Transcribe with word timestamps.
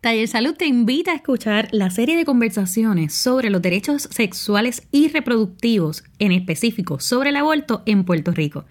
Taller 0.00 0.28
Salud 0.28 0.54
te 0.54 0.64
invita 0.64 1.12
a 1.12 1.16
escuchar 1.16 1.68
la 1.72 1.90
serie 1.90 2.16
de 2.16 2.24
conversaciones 2.24 3.12
sobre 3.12 3.50
los 3.50 3.60
derechos 3.60 4.08
sexuales 4.10 4.88
y 4.90 5.08
reproductivos, 5.08 6.04
en 6.18 6.32
específico 6.32 7.00
sobre 7.00 7.28
el 7.28 7.36
aborto 7.36 7.82
en 7.84 8.04
Puerto 8.04 8.30
Rico. 8.30 8.64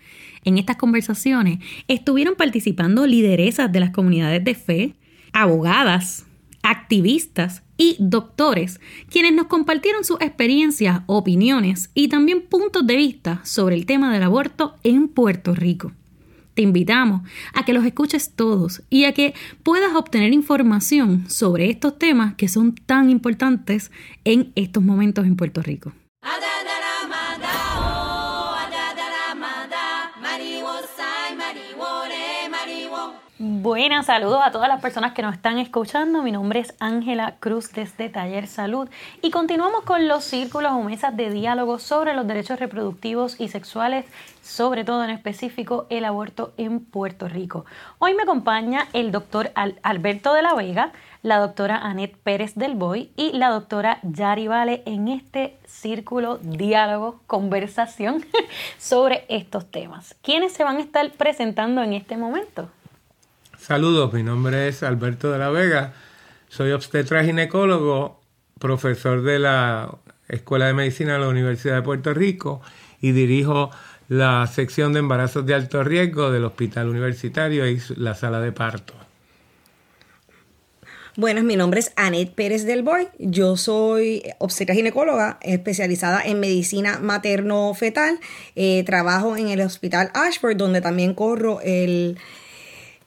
En 0.44 0.58
estas 0.58 0.78
conversaciones 0.78 1.60
estuvieron 1.88 2.34
participando 2.34 3.06
lideresas 3.06 3.72
de 3.72 3.80
las 3.80 3.92
comunidades 3.92 4.44
de 4.44 4.56
fe, 4.56 4.96
abogadas, 5.32 6.26
activistas 6.64 7.62
y 7.78 7.96
doctores, 8.00 8.80
quienes 9.12 9.34
nos 9.34 9.46
compartieron 9.46 10.04
sus 10.04 10.20
experiencias, 10.22 11.02
opiniones 11.06 11.92
y 11.94 12.08
también 12.08 12.42
puntos 12.42 12.88
de 12.88 12.96
vista 12.96 13.42
sobre 13.46 13.76
el 13.76 13.86
tema 13.86 14.12
del 14.12 14.24
aborto 14.24 14.78
en 14.84 15.08
Puerto 15.08 15.54
Rico. 15.54 15.92
Te 16.60 16.64
invitamos 16.64 17.22
a 17.54 17.64
que 17.64 17.72
los 17.72 17.86
escuches 17.86 18.36
todos 18.36 18.84
y 18.90 19.06
a 19.06 19.14
que 19.14 19.34
puedas 19.64 19.96
obtener 19.96 20.34
información 20.34 21.24
sobre 21.30 21.70
estos 21.70 21.98
temas 21.98 22.36
que 22.36 22.50
son 22.50 22.76
tan 22.76 23.10
importantes 23.10 23.92
en 24.26 24.52
estos 24.58 24.84
momentos 24.84 25.26
en 25.26 25.38
Puerto 25.38 25.62
Rico. 25.62 25.94
Buenas, 33.62 34.06
saludos 34.06 34.40
a 34.42 34.52
todas 34.52 34.70
las 34.70 34.82
personas 34.82 35.12
que 35.12 35.22
nos 35.22 35.36
están 35.36 35.58
escuchando. 35.58 36.22
Mi 36.22 36.32
nombre 36.32 36.62
es 36.62 36.74
Ángela 36.80 37.36
Cruz 37.42 37.74
desde 37.74 38.08
Taller 38.08 38.48
Salud 38.48 38.88
y 39.22 39.32
continuamos 39.32 39.84
con 39.84 40.08
los 40.08 40.24
círculos 40.24 40.72
o 40.72 40.82
mesas 40.82 41.18
de 41.18 41.30
diálogo 41.30 41.78
sobre 41.78 42.14
los 42.14 42.26
derechos 42.26 42.58
reproductivos 42.58 43.38
y 43.38 43.50
sexuales, 43.50 44.06
sobre 44.42 44.86
todo 44.86 45.04
en 45.04 45.10
específico 45.10 45.88
el 45.90 46.06
aborto 46.06 46.54
en 46.56 46.80
Puerto 46.80 47.28
Rico. 47.28 47.66
Hoy 47.98 48.14
me 48.14 48.24
acompaña 48.24 48.88
el 48.94 49.12
doctor 49.12 49.52
Alberto 49.84 50.34
de 50.34 50.42
la 50.42 50.54
Vega, 50.54 50.94
la 51.22 51.40
doctora 51.40 51.80
Anet 51.80 52.16
Pérez 52.16 52.56
del 52.56 52.76
Boy 52.76 53.12
y 53.18 53.34
la 53.34 53.50
doctora 53.50 54.00
Yari 54.04 54.48
Vale 54.48 54.84
en 54.86 55.10
este 55.10 55.58
círculo, 55.66 56.38
diálogo, 56.38 57.20
conversación 57.28 58.26
sobre 58.78 59.26
estos 59.28 59.70
temas. 59.70 60.16
¿Quiénes 60.22 60.54
se 60.54 60.64
van 60.64 60.78
a 60.78 60.82
estar 60.82 61.12
presentando 61.12 61.84
en 61.84 61.92
este 61.92 62.16
momento? 62.16 62.70
Saludos, 63.70 64.12
mi 64.14 64.24
nombre 64.24 64.68
es 64.68 64.82
Alberto 64.82 65.32
de 65.32 65.38
la 65.38 65.52
Vega, 65.52 65.94
soy 66.48 66.72
obstetra 66.72 67.24
ginecólogo, 67.24 68.20
profesor 68.58 69.22
de 69.22 69.38
la 69.38 69.96
Escuela 70.28 70.66
de 70.66 70.74
Medicina 70.74 71.14
de 71.14 71.20
la 71.20 71.28
Universidad 71.28 71.76
de 71.76 71.84
Puerto 71.84 72.12
Rico 72.16 72.62
y 73.00 73.12
dirijo 73.12 73.70
la 74.08 74.48
sección 74.48 74.94
de 74.94 75.02
embarazos 75.02 75.46
de 75.46 75.54
alto 75.54 75.84
riesgo 75.84 76.32
del 76.32 76.46
Hospital 76.46 76.90
Universitario 76.90 77.70
y 77.70 77.80
la 77.98 78.16
sala 78.16 78.42
de 78.42 78.52
parto. 78.52 78.96
Bueno, 81.16 81.44
mi 81.44 81.56
nombre 81.56 81.82
es 81.82 81.94
Anet 81.96 82.34
Pérez 82.34 82.66
del 82.66 82.82
Boy. 82.82 83.10
Yo 83.20 83.56
soy 83.56 84.24
obstetra 84.40 84.74
ginecóloga 84.74 85.38
especializada 85.44 86.24
en 86.24 86.40
medicina 86.40 86.98
materno-fetal. 87.00 88.20
Eh, 88.56 88.84
trabajo 88.84 89.38
en 89.38 89.50
el 89.50 89.62
Hospital 89.62 90.10
Ashford, 90.16 90.58
donde 90.58 90.82
también 90.82 91.14
corro 91.14 91.62
el 91.62 92.18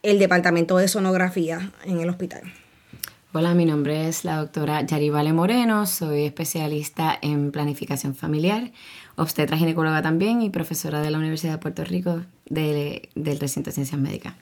el 0.02 0.18
departamento 0.18 0.76
de 0.76 0.88
sonografía 0.88 1.70
en 1.84 2.00
el 2.00 2.08
hospital. 2.08 2.42
Hola, 3.32 3.54
mi 3.54 3.64
nombre 3.64 4.08
es 4.08 4.24
la 4.24 4.36
doctora 4.36 4.82
Yarivale 4.82 5.32
Moreno, 5.32 5.86
soy 5.86 6.24
especialista 6.24 7.18
en 7.22 7.50
planificación 7.50 8.14
familiar, 8.14 8.72
obstetra 9.16 9.56
ginecóloga 9.56 10.02
también 10.02 10.42
y 10.42 10.50
profesora 10.50 11.00
de 11.00 11.10
la 11.10 11.18
Universidad 11.18 11.52
de 11.52 11.58
Puerto 11.58 11.84
Rico 11.84 12.22
del 12.46 13.40
recinto 13.40 13.70
de 13.70 13.74
ciencias 13.74 14.00
médicas. 14.00 14.34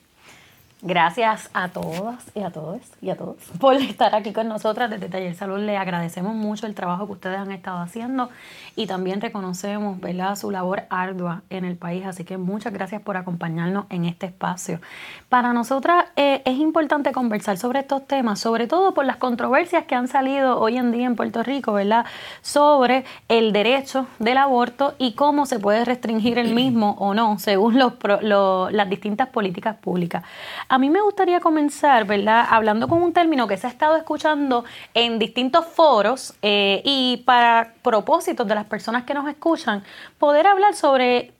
Gracias 0.83 1.51
a 1.53 1.69
todas 1.69 2.25
y 2.35 2.41
a 2.41 2.51
todos 2.51 2.81
y 3.03 3.11
a 3.11 3.17
todos 3.17 3.37
por 3.61 3.75
estar 3.77 4.15
aquí 4.15 4.33
con 4.33 4.49
nosotras 4.49 4.89
desde 4.89 5.11
Taller 5.11 5.35
Salud. 5.35 5.59
Le 5.59 5.77
agradecemos 5.77 6.35
mucho 6.35 6.67
el 6.67 6.75
trabajo 6.75 7.05
que 7.05 7.13
ustedes 7.13 7.39
han 7.39 7.53
estado 7.53 7.81
haciendo 7.81 8.31
y 8.77 8.87
también 8.87 9.21
reconocemos 9.21 10.01
¿verdad? 10.01 10.37
su 10.37 10.51
labor 10.51 10.85
ardua 10.89 11.43
en 11.51 11.67
el 11.67 11.77
país. 11.77 12.07
Así 12.07 12.25
que 12.25 12.39
muchas 12.39 12.73
gracias 12.73 13.03
por 13.03 13.19
acompañarnos 13.19 13.85
en 13.91 14.07
este 14.07 14.25
espacio. 14.25 14.81
Para 15.29 15.53
nosotras 15.53 16.07
eh, 16.17 16.41
es 16.47 16.57
importante 16.59 17.13
conversar 17.13 17.59
sobre 17.59 17.81
estos 17.81 18.07
temas, 18.07 18.41
sobre 18.41 18.67
todo 18.67 18.95
por 18.95 19.05
las 19.05 19.17
controversias 19.17 19.85
que 19.85 19.95
han 19.95 20.09
salido 20.09 20.59
hoy 20.59 20.79
en 20.79 20.93
día 20.93 21.05
en 21.05 21.15
Puerto 21.15 21.43
Rico, 21.43 21.75
¿verdad? 21.75 22.07
Sobre 22.41 23.05
el 23.29 23.53
derecho 23.53 24.07
del 24.19 24.39
aborto 24.39 24.95
y 24.97 25.13
cómo 25.13 25.45
se 25.45 25.59
puede 25.59 25.85
restringir 25.85 26.39
el 26.39 26.55
mismo 26.55 26.97
o 26.99 27.13
no, 27.13 27.39
según 27.39 27.79
los, 27.79 27.93
las 28.73 28.89
distintas 28.89 29.29
políticas 29.29 29.77
públicas. 29.77 30.25
A 30.71 30.79
mí 30.79 30.89
me 30.89 31.01
gustaría 31.01 31.41
comenzar, 31.41 32.07
¿verdad? 32.07 32.47
Hablando 32.49 32.87
con 32.87 33.03
un 33.03 33.13
término 33.13 33.49
que 33.49 33.57
se 33.57 33.67
ha 33.67 33.71
estado 33.71 33.97
escuchando 33.97 34.65
en 34.95 35.19
distintos 35.19 35.67
foros 35.67 36.35
eh, 36.43 36.81
y 36.85 37.25
para 37.27 37.75
propósitos 37.83 38.47
de 38.47 38.55
las 38.55 38.67
personas 38.67 39.03
que 39.03 39.13
nos 39.13 39.29
escuchan, 39.29 39.83
poder 40.21 40.47
hablar 40.47 40.77
sobre 40.77 41.33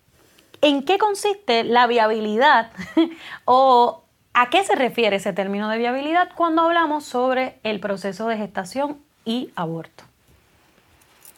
en 0.63 0.83
qué 0.83 0.99
consiste 0.99 1.63
la 1.63 1.87
viabilidad 1.87 2.73
o 3.45 4.03
a 4.35 4.51
qué 4.51 4.65
se 4.65 4.75
refiere 4.75 5.15
ese 5.15 5.33
término 5.33 5.69
de 5.69 5.79
viabilidad 5.79 6.31
cuando 6.35 6.63
hablamos 6.63 7.05
sobre 7.05 7.61
el 7.63 7.79
proceso 7.79 8.27
de 8.27 8.37
gestación 8.37 8.99
y 9.25 9.51
aborto. 9.55 10.03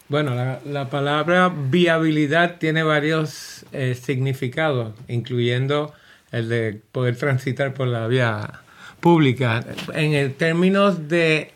Bueno, 0.09 0.33
la, 0.65 0.89
palabra 0.89 1.53
viabilidad 1.55 2.57
tiene 2.57 2.81
varios 2.81 3.67
eh, 3.71 3.93
significados, 3.93 4.95
incluyendo 5.07 5.93
el 6.33 6.49
de 6.49 6.81
poder 6.91 7.15
transitar 7.15 7.73
por 7.73 7.87
la 7.87 8.07
vía 8.07 8.61
pública. 8.99 9.63
En 9.93 10.33
términos 10.33 11.07
de 11.07 11.51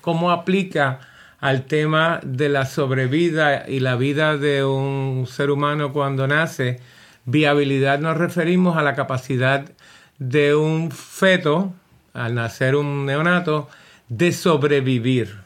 cómo 0.00 0.32
aplica 0.32 1.00
al 1.38 1.64
tema 1.64 2.20
de 2.24 2.48
la 2.48 2.66
sobrevida 2.66 3.68
y 3.68 3.80
la 3.80 3.96
vida 3.96 4.36
de 4.36 4.64
un 4.64 5.26
ser 5.26 5.50
humano 5.50 5.92
cuando 5.92 6.26
nace, 6.26 6.80
viabilidad 7.24 8.00
nos 8.00 8.18
referimos 8.18 8.76
a 8.76 8.82
la 8.82 8.94
capacidad 8.94 9.70
de 10.18 10.54
un 10.56 10.90
feto, 10.90 11.72
al 12.12 12.34
nacer 12.34 12.74
un 12.74 13.06
neonato, 13.06 13.68
de 14.08 14.32
sobrevivir. 14.32 15.36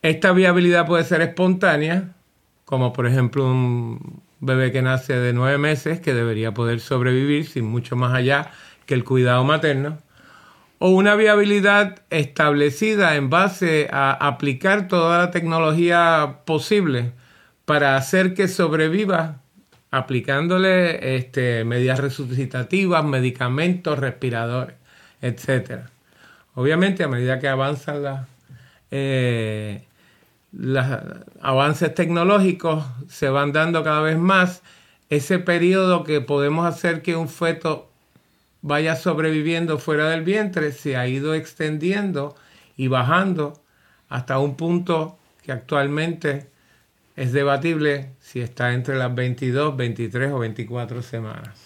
Esta 0.00 0.32
viabilidad 0.32 0.86
puede 0.86 1.04
ser 1.04 1.20
espontánea, 1.20 2.04
como 2.64 2.94
por 2.94 3.06
ejemplo 3.06 3.44
un 3.44 4.22
bebé 4.40 4.72
que 4.72 4.82
nace 4.82 5.14
de 5.14 5.32
nueve 5.32 5.58
meses 5.58 6.00
que 6.00 6.14
debería 6.14 6.52
poder 6.52 6.80
sobrevivir 6.80 7.46
sin 7.46 7.66
mucho 7.66 7.96
más 7.96 8.14
allá 8.14 8.50
que 8.86 8.94
el 8.94 9.04
cuidado 9.04 9.44
materno, 9.44 9.98
o 10.78 10.90
una 10.90 11.14
viabilidad 11.14 12.02
establecida 12.10 13.14
en 13.16 13.30
base 13.30 13.88
a 13.92 14.12
aplicar 14.12 14.88
toda 14.88 15.18
la 15.18 15.30
tecnología 15.30 16.38
posible 16.46 17.12
para 17.66 17.96
hacer 17.96 18.34
que 18.34 18.48
sobreviva 18.48 19.42
aplicándole 19.90 21.16
este, 21.16 21.64
medidas 21.64 22.00
resucitativas, 22.00 23.04
medicamentos, 23.04 23.98
respiradores, 23.98 24.76
etc. 25.20 25.82
Obviamente, 26.54 27.04
a 27.04 27.08
medida 27.08 27.38
que 27.38 27.48
avanzan 27.48 28.02
las 28.02 28.26
eh, 28.90 29.84
los 30.52 30.84
avances 31.40 31.94
tecnológicos 31.94 32.84
se 33.08 33.28
van 33.28 33.52
dando 33.52 33.82
cada 33.84 34.00
vez 34.00 34.18
más, 34.18 34.62
ese 35.08 35.38
periodo 35.38 36.04
que 36.04 36.20
podemos 36.20 36.66
hacer 36.66 37.02
que 37.02 37.16
un 37.16 37.28
feto 37.28 37.90
vaya 38.62 38.96
sobreviviendo 38.96 39.78
fuera 39.78 40.10
del 40.10 40.22
vientre 40.22 40.72
se 40.72 40.96
ha 40.96 41.06
ido 41.08 41.34
extendiendo 41.34 42.36
y 42.76 42.88
bajando 42.88 43.60
hasta 44.08 44.38
un 44.38 44.56
punto 44.56 45.18
que 45.42 45.52
actualmente 45.52 46.48
es 47.16 47.32
debatible 47.32 48.10
si 48.20 48.40
está 48.40 48.72
entre 48.72 48.96
las 48.96 49.14
22, 49.14 49.76
23 49.76 50.32
o 50.32 50.38
24 50.38 51.02
semanas. 51.02 51.58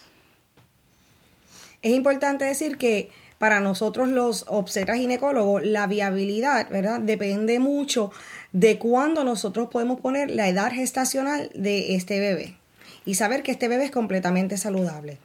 Es 1.83 1.93
importante 1.93 2.45
decir 2.45 2.79
que 2.79 3.11
para 3.39 3.61
nosotros 3.61 4.09
los 4.09 4.47
obstetras 4.49 4.97
ginecólogos, 4.97 5.65
la 5.65 5.87
viabilidad, 5.87 6.71
¿verdad? 6.71 7.01
Depende 7.01 7.59
mucho 7.59 8.11
de 8.55 8.79
cuándo 8.79 9.25
nosotros 9.25 9.69
podemos 9.69 10.01
poner 10.01 10.31
la 10.31 10.49
edad 10.49 10.73
gestacional 10.73 11.51
de 11.55 11.97
este 11.97 12.21
bebé 12.21 12.57
y 13.05 13.17
saber 13.17 13.43
que 13.43 13.51
este 13.51 13.67
bebé 13.67 13.87
es 13.87 13.91
completamente 13.91 14.57
saludable. 14.57 15.19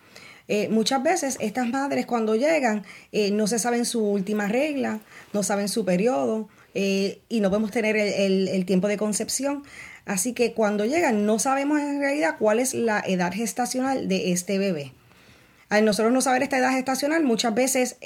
Eh, 0.47 0.67
muchas 0.69 1.03
veces 1.03 1.37
estas 1.39 1.69
madres 1.69 2.07
cuando 2.07 2.35
llegan 2.35 2.83
eh, 3.11 3.29
no 3.29 3.45
se 3.45 3.59
saben 3.59 3.85
su 3.85 4.03
última 4.03 4.47
regla, 4.47 4.99
no 5.31 5.43
saben 5.43 5.69
su 5.69 5.85
periodo 5.85 6.49
eh, 6.73 7.21
y 7.29 7.39
no 7.41 7.49
podemos 7.49 7.69
tener 7.69 7.95
el, 7.97 8.47
el, 8.47 8.65
tiempo 8.65 8.87
de 8.87 8.97
concepción. 8.97 9.63
Así 10.05 10.33
que 10.33 10.53
cuando 10.53 10.85
llegan 10.85 11.27
no 11.27 11.37
sabemos 11.37 11.79
en 11.79 11.99
realidad 11.99 12.37
cuál 12.39 12.57
es 12.57 12.73
la 12.73 12.99
edad 12.99 13.31
gestacional 13.31 14.07
de 14.07 14.31
este 14.31 14.57
bebé. 14.57 14.91
Al 15.69 15.85
nosotros 15.85 16.11
no 16.11 16.21
saber 16.21 16.41
esta 16.41 16.57
edad 16.57 16.71
gestacional, 16.71 17.23
muchas 17.23 17.53
veces 17.53 17.97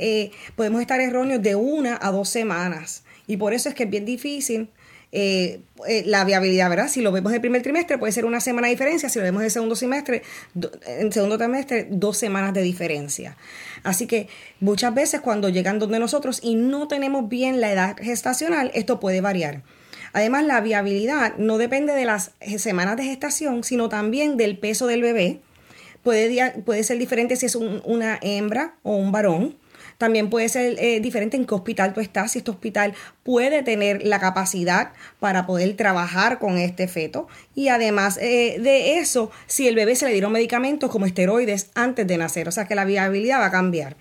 podemos 0.58 0.82
estar 0.82 1.00
erróneos 1.00 1.42
de 1.42 1.56
una 1.56 1.98
a 2.02 2.12
dos 2.12 2.28
semanas. 2.28 3.06
Y 3.26 3.38
por 3.38 3.54
eso 3.54 3.70
es 3.70 3.76
que 3.76 3.84
es 3.84 3.90
bien 3.90 4.04
difícil 4.04 4.68
eh, 5.16 5.62
eh, 5.88 6.02
la 6.08 6.26
viabilidad, 6.26 6.72
¿verdad? 6.72 6.88
Si 6.88 7.00
lo 7.02 7.12
vemos 7.12 7.32
en 7.32 7.36
el 7.36 7.42
primer 7.42 7.62
trimestre, 7.62 8.00
puede 8.00 8.12
ser 8.12 8.26
una 8.26 8.42
semana 8.42 8.66
de 8.66 8.74
diferencia. 8.74 9.10
Si 9.10 9.20
lo 9.20 9.24
vemos 9.24 9.42
en 9.42 9.46
el 9.46 9.52
segundo 9.52 9.76
semestre, 9.76 10.24
en 10.88 11.06
el 11.06 11.14
segundo 11.14 11.38
trimestre, 11.38 11.88
dos 11.92 12.18
semanas 12.18 12.52
de 12.56 12.64
diferencia. 12.64 13.38
Así 13.84 14.08
que 14.08 14.28
muchas 14.60 14.96
veces 14.96 15.22
cuando 15.22 15.50
llegan 15.50 15.78
donde 15.78 16.00
nosotros 16.00 16.40
y 16.42 16.56
no 16.56 16.88
tenemos 16.88 17.30
bien 17.30 17.62
la 17.62 17.72
edad 17.72 17.96
gestacional, 17.96 18.72
esto 18.74 19.00
puede 19.00 19.22
variar. 19.22 19.62
Además, 20.14 20.46
la 20.46 20.62
viabilidad 20.62 21.36
no 21.38 21.60
depende 21.60 21.94
de 21.94 22.06
las 22.06 22.32
semanas 22.58 22.98
de 22.98 23.04
gestación, 23.04 23.64
sino 23.64 23.90
también 23.90 24.36
del 24.36 24.58
peso 24.58 24.88
del 24.88 25.04
bebé. 25.04 25.42
Puede, 26.02 26.54
puede 26.66 26.84
ser 26.84 26.98
diferente 26.98 27.36
si 27.36 27.46
es 27.46 27.56
una 27.56 28.18
hembra 28.24 28.78
o 28.82 28.96
un 28.96 29.12
varón. 29.12 29.58
También 29.98 30.30
puede 30.30 30.50
ser 30.50 30.76
eh, 30.80 31.00
diferente 31.00 31.38
en 31.38 31.46
qué 31.46 31.56
hospital 31.56 31.94
tú 31.94 32.00
estás, 32.02 32.32
si 32.32 32.40
este 32.40 32.52
hospital 32.52 32.94
puede 33.24 33.64
tener 33.64 34.06
la 34.06 34.20
capacidad 34.20 34.92
para 35.20 35.46
poder 35.46 35.76
trabajar 35.76 36.40
con 36.40 36.58
este 36.58 36.88
feto. 36.88 37.28
Y 37.56 37.70
además 37.70 38.18
eh, 38.22 38.58
de 38.60 38.98
eso, 38.98 39.32
si 39.48 39.68
el 39.68 39.76
bebé 39.76 39.96
se 39.96 40.06
le 40.06 40.14
dieron 40.14 40.32
medicamentos 40.32 40.90
como 40.90 41.06
esteroides 41.06 41.70
antes 41.76 42.08
de 42.08 42.18
nacer, 42.18 42.48
o 42.48 42.52
sea 42.52 42.66
que 42.66 42.76
la 42.76 42.86
viabilidad 42.86 43.40
va 43.40 43.48
a 43.48 43.52
cambiar. 43.52 43.96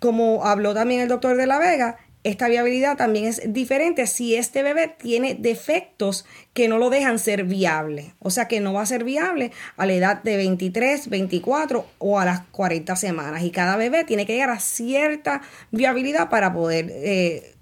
Como 0.00 0.46
habló 0.46 0.74
también 0.74 1.00
el 1.00 1.08
doctor 1.08 1.36
de 1.36 1.46
la 1.46 1.58
Vega, 1.58 1.98
esta 2.28 2.48
viabilidad 2.48 2.96
también 2.96 3.26
es 3.26 3.40
diferente 3.46 4.06
si 4.06 4.34
este 4.34 4.62
bebé 4.62 4.94
tiene 4.98 5.34
defectos 5.34 6.24
que 6.52 6.68
no 6.68 6.78
lo 6.78 6.90
dejan 6.90 7.18
ser 7.18 7.44
viable. 7.44 8.14
O 8.18 8.30
sea 8.30 8.48
que 8.48 8.60
no 8.60 8.72
va 8.72 8.82
a 8.82 8.86
ser 8.86 9.04
viable 9.04 9.52
a 9.76 9.86
la 9.86 9.92
edad 9.94 10.22
de 10.22 10.36
23, 10.36 11.08
24 11.08 11.86
o 11.98 12.18
a 12.18 12.24
las 12.24 12.40
40 12.50 12.96
semanas. 12.96 13.42
Y 13.42 13.50
cada 13.50 13.76
bebé 13.76 14.04
tiene 14.04 14.26
que 14.26 14.34
llegar 14.34 14.50
a 14.50 14.60
cierta 14.60 15.42
viabilidad 15.70 16.28
para 16.28 16.52
poder 16.52 16.90
eh, 16.90 17.54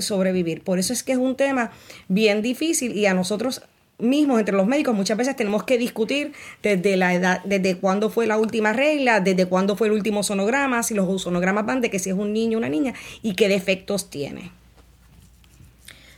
sobrevivir. 0.00 0.62
Por 0.62 0.78
eso 0.78 0.92
es 0.92 1.02
que 1.02 1.12
es 1.12 1.18
un 1.18 1.36
tema 1.36 1.72
bien 2.08 2.42
difícil 2.42 2.96
y 2.96 3.06
a 3.06 3.14
nosotros 3.14 3.62
mismos 3.98 4.38
entre 4.38 4.56
los 4.56 4.66
médicos 4.66 4.94
muchas 4.94 5.16
veces 5.16 5.36
tenemos 5.36 5.64
que 5.64 5.78
discutir 5.78 6.32
desde 6.62 6.96
la 6.96 7.14
edad, 7.14 7.42
desde 7.44 7.76
cuándo 7.76 8.10
fue 8.10 8.26
la 8.26 8.38
última 8.38 8.72
regla, 8.72 9.20
desde 9.20 9.46
cuándo 9.46 9.76
fue 9.76 9.88
el 9.88 9.92
último 9.92 10.22
sonograma, 10.22 10.82
si 10.82 10.94
los 10.94 11.22
sonogramas 11.22 11.66
van 11.66 11.80
de 11.80 11.90
que 11.90 11.98
si 11.98 12.10
es 12.10 12.16
un 12.16 12.32
niño 12.32 12.58
o 12.58 12.60
una 12.60 12.68
niña 12.68 12.94
y 13.22 13.34
qué 13.34 13.48
defectos 13.48 14.10
tiene. 14.10 14.50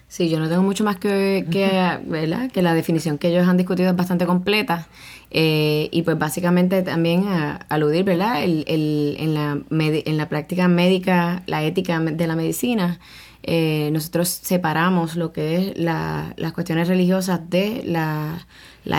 Sí, 0.09 0.29
yo 0.31 0.39
no 0.39 0.49
tengo 0.49 0.63
mucho 0.63 0.85
más 0.85 0.97
que, 0.97 1.45
que, 1.51 1.69
¿verdad? 2.07 2.51
que 2.51 2.63
la 2.63 2.75
definición 2.75 3.19
que 3.19 3.29
ellos 3.29 3.47
han 3.47 3.57
discutido 3.57 3.91
es 3.91 3.97
bastante 3.97 4.25
completa. 4.25 4.87
Eh, 5.31 5.89
y 5.91 6.03
pues 6.03 6.17
básicamente 6.19 6.83
también 6.83 7.27
a, 7.27 7.57
aludir, 7.69 8.05
¿verdad? 8.05 8.43
El, 8.45 8.65
el, 8.69 9.17
en, 9.19 9.35
la 9.35 9.59
en 9.71 10.17
la 10.17 10.29
práctica 10.29 10.69
médica, 10.69 11.43
la 11.47 11.65
ética 11.65 11.99
de 11.99 12.27
la 12.27 12.37
medicina, 12.37 13.01
eh, 13.47 13.91
nosotros 13.93 14.29
separamos 14.29 15.17
lo 15.17 15.33
que 15.33 15.57
es 15.57 15.79
la, 15.79 16.35
las 16.37 16.53
cuestiones 16.53 16.89
religiosas 16.89 17.49
de 17.49 17.83
la, 17.85 18.45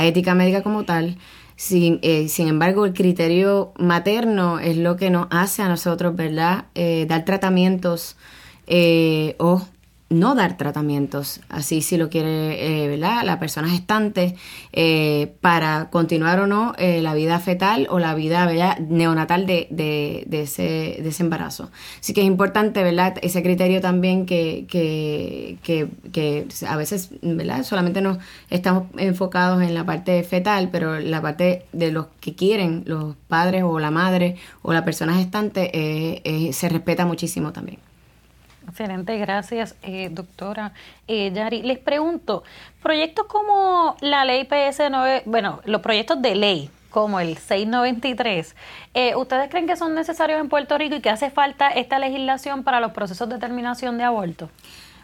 ética 0.06 0.36
médica 0.36 0.64
como 0.64 0.84
tal. 0.84 1.18
Sin, 1.56 2.00
eh, 2.02 2.28
sin, 2.30 2.48
embargo, 2.48 2.86
el 2.86 2.94
criterio 2.94 3.74
materno 3.78 4.60
es 4.60 4.78
lo 4.78 4.96
que 4.96 5.10
nos 5.10 5.28
hace 5.32 5.64
a 5.64 5.68
nosotros, 5.68 6.16
¿verdad?, 6.16 6.66
eh, 6.76 7.06
dar 7.10 7.26
tratamientos 7.26 8.16
o 9.38 9.66
no 10.10 10.36
dar 10.36 10.56
tratamientos, 10.56 11.42
así 11.50 11.82
si 11.82 11.98
lo 11.98 12.10
quiere, 12.10 12.84
eh, 12.84 12.88
¿verdad? 12.88 13.24
La 13.26 13.40
persona 13.40 13.68
gestante 13.68 14.36
eh, 14.72 15.34
para 15.42 15.90
continuar 15.90 16.40
o 16.40 16.48
no 16.48 16.74
eh, 16.78 17.02
la 17.02 17.14
vida 17.14 17.40
fetal 17.40 17.88
o 17.90 18.00
la 18.00 18.16
vida 18.16 18.46
¿verdad? 18.46 18.80
neonatal 18.80 19.46
de, 19.46 19.68
de, 19.70 20.42
ese, 20.42 21.00
de 21.02 21.10
ese 21.10 21.24
embarazo. 21.24 21.70
Así 22.00 22.14
que 22.14 22.22
es 22.22 22.28
importante, 22.28 22.84
¿verdad? 22.84 23.18
Ese 23.22 23.44
criterio 23.44 23.82
también 23.82 24.26
que, 24.26 24.66
que, 24.70 25.58
que, 25.62 26.48
a 26.68 26.78
veces, 26.78 27.10
¿verdad? 27.22 27.64
Solamente 27.64 28.02
nos 28.02 28.18
estamos 28.50 28.86
enfocados 28.98 29.62
en 29.62 29.74
la 29.74 29.86
parte 29.86 30.24
fetal, 30.24 30.70
pero 30.72 31.00
la 31.00 31.22
parte 31.22 31.66
de 31.74 31.92
los 31.92 32.08
que 32.22 32.34
quieren, 32.34 32.84
los 32.86 33.16
padres 33.28 33.64
o 33.64 33.78
la 33.80 33.92
madre 33.92 34.38
o 34.62 34.72
la 34.72 34.86
persona 34.86 35.16
gestante, 35.16 36.22
se 36.54 36.70
respeta 36.70 37.06
muchísimo 37.06 37.52
también. 37.52 37.87
Excelente, 38.70 39.18
gracias, 39.18 39.76
eh, 39.82 40.10
doctora 40.12 40.74
eh, 41.08 41.32
Yari. 41.34 41.62
Les 41.64 41.80
pregunto, 41.80 42.44
proyectos 42.84 43.26
como 43.28 43.96
la 44.02 44.26
ley 44.26 44.44
PS9, 44.44 45.24
bueno, 45.26 45.62
los 45.66 45.82
proyectos 45.82 46.22
de 46.22 46.36
ley 46.36 46.70
como 46.90 47.20
el 47.20 47.38
693, 47.38 48.56
eh, 48.94 49.16
¿ustedes 49.16 49.50
creen 49.50 49.68
que 49.68 49.76
son 49.76 49.94
necesarios 49.94 50.40
en 50.40 50.50
Puerto 50.50 50.78
Rico 50.78 50.96
y 50.96 51.02
que 51.02 51.10
hace 51.10 51.30
falta 51.30 51.70
esta 51.70 52.00
legislación 52.00 52.64
para 52.64 52.80
los 52.80 52.92
procesos 52.92 53.30
de 53.30 53.38
terminación 53.38 53.98
de 53.98 54.04
aborto? 54.04 54.50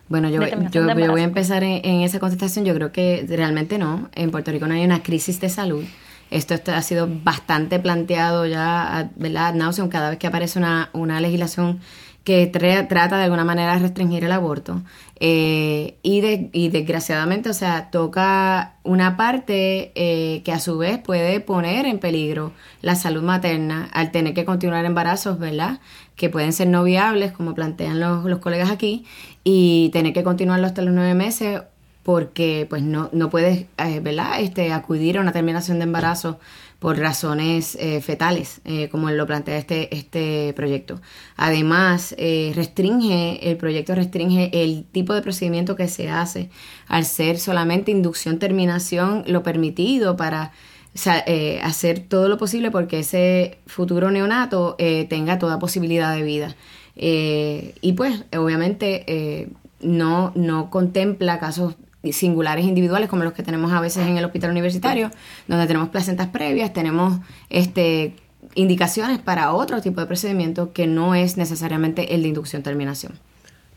Bueno, 0.10 0.30
yo, 0.30 0.42
yo, 0.70 0.86
voy 1.12 1.22
a 1.22 1.24
empezar 1.24 1.64
en, 1.64 2.02
esa 2.02 2.20
contestación. 2.20 2.66
Yo 2.66 2.76
creo 2.76 2.92
que 2.92 3.26
realmente 3.30 3.78
no. 3.78 4.10
En 4.14 4.32
Puerto 4.32 4.52
Rico 4.52 4.68
no 4.68 4.74
hay 4.74 4.84
una 4.84 5.02
crisis 5.02 5.40
de 5.40 5.50
salud. 5.50 5.84
Esto 6.30 6.56
ha 6.68 6.82
sido 6.82 7.08
bastante 7.10 7.80
planteado 7.80 8.46
ya, 8.46 9.10
¿verdad? 9.16 9.54
Nauseum, 9.54 9.88
cada 9.88 10.10
vez 10.10 10.20
que 10.20 10.28
aparece 10.28 10.60
una, 10.60 10.90
una 10.94 11.22
legislación 11.22 11.80
que 12.24 12.48
trata 12.48 13.18
de 13.18 13.24
alguna 13.24 13.44
manera 13.44 13.74
de 13.74 13.80
restringir 13.80 14.24
el 14.24 14.32
aborto. 14.32 14.82
Eh, 15.20 15.98
y, 16.04 16.50
y 16.54 16.70
desgraciadamente, 16.70 17.50
o 17.50 17.54
sea, 17.54 17.90
toca 17.92 18.76
una 18.84 19.18
parte 19.18 19.92
eh, 19.96 20.42
que 20.44 20.52
a 20.52 20.60
su 20.60 20.78
vez 20.78 21.00
puede 21.00 21.40
poner 21.40 21.86
en 21.86 22.00
peligro 22.00 22.54
la 22.82 22.96
salud 22.96 23.24
materna 23.24 23.90
al 23.94 24.12
tener 24.12 24.34
que 24.34 24.46
continuar 24.46 24.86
embarazos, 24.86 25.38
¿verdad? 25.38 25.80
Que 26.16 26.30
pueden 26.30 26.54
ser 26.54 26.68
no 26.68 26.84
viables, 26.84 27.34
como 27.34 27.54
plantean 27.54 28.00
los, 28.00 28.24
los 28.26 28.40
colegas 28.40 28.72
aquí, 28.72 29.06
y 29.44 29.90
tener 29.92 30.14
que 30.14 30.24
continuarlos 30.24 30.70
hasta 30.70 30.82
los 30.82 30.94
nueve 30.94 31.14
meses 31.14 31.62
porque 32.04 32.68
pues 32.70 32.84
no, 32.84 33.10
no 33.14 33.30
puedes, 33.30 33.66
eh, 33.78 34.00
¿verdad? 34.02 34.42
Este, 34.42 34.72
acudir 34.74 35.18
a 35.18 35.22
una 35.22 35.32
terminación 35.32 35.80
de 35.80 35.86
embarazo 35.86 36.40
por 36.84 37.00
razones 37.00 37.78
eh, 37.80 38.02
fetales, 38.02 38.60
eh, 38.66 38.90
como 38.90 39.10
lo 39.10 39.26
plantea 39.26 39.58
este, 39.58 39.96
este 39.96 40.52
proyecto. 40.54 41.00
Además, 41.38 42.14
eh, 42.18 42.52
restringe, 42.58 43.40
el 43.50 43.56
proyecto 43.56 43.96
restringe 43.96 44.50
el 44.52 44.84
tipo 44.92 45.14
de 45.14 45.22
procedimiento 45.22 45.78
que 45.78 45.88
se 45.88 46.10
hace 46.10 46.50
al 46.90 47.06
ser 47.06 47.40
solamente 47.40 47.92
inducción-terminación 47.92 49.24
lo 49.28 49.44
permitido 49.44 50.18
para 50.18 50.52
hacer 51.64 52.00
todo 52.02 52.28
lo 52.28 52.38
posible 52.38 52.70
porque 52.70 53.00
ese 53.00 53.60
futuro 53.66 54.12
neonato 54.12 54.76
tenga 55.10 55.40
toda 55.40 55.60
posibilidad 55.60 56.14
de 56.14 56.22
vida. 56.22 56.56
y 56.96 57.94
pues, 57.94 58.26
obviamente, 58.38 59.48
no, 59.80 60.34
no 60.36 60.70
contempla 60.70 61.40
casos 61.40 61.76
singulares 62.12 62.66
individuales 62.66 63.10
como 63.10 63.24
los 63.24 63.34
que 63.34 63.44
tenemos 63.44 63.72
a 63.72 63.80
veces 63.80 64.06
en 64.08 64.18
el 64.18 64.26
hospital 64.26 64.52
universitario, 64.52 65.10
donde 65.48 65.68
tenemos 65.68 65.90
placentas 65.90 66.28
previas, 66.28 66.74
tenemos 66.74 67.20
este 67.50 68.16
indicaciones 68.56 69.20
para 69.20 69.54
otro 69.54 69.82
tipo 69.82 70.02
de 70.02 70.08
procedimiento 70.08 70.74
que 70.74 70.86
no 70.86 71.16
es 71.16 71.38
necesariamente 71.38 72.14
el 72.14 72.24
de 72.24 72.28
inducción-terminación. 72.28 73.14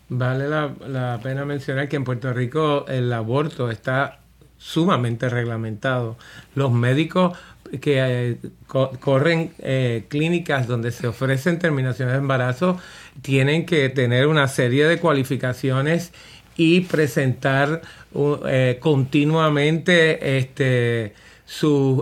Vale 0.09 0.47
la, 0.47 1.19
pena 1.21 1.45
mencionar 1.45 1.89
que 1.89 1.97
en 1.97 2.03
Puerto 2.03 2.31
Rico 2.33 2.85
el 2.87 3.11
aborto 3.11 3.69
está 3.69 4.19
sumamente 4.57 5.29
reglamentado. 5.29 6.17
Los 6.55 6.71
médicos 6.71 7.37
que 7.81 7.97
eh, 7.97 8.37
corren 8.67 9.51
eh, 9.59 10.05
clínicas 10.07 10.67
donde 10.67 10.91
se 10.91 11.07
ofrecen 11.07 11.59
terminaciones 11.59 12.13
de 12.13 12.19
embarazo 12.19 12.79
tienen 13.21 13.65
que 13.65 13.89
tener 13.89 14.27
una 14.27 14.47
serie 14.47 14.87
de 14.87 14.99
cualificaciones 14.99 16.13
y 16.55 16.81
presentar 16.81 17.81
eh, 18.47 18.77
continuamente 18.79 20.37
este, 20.37 21.13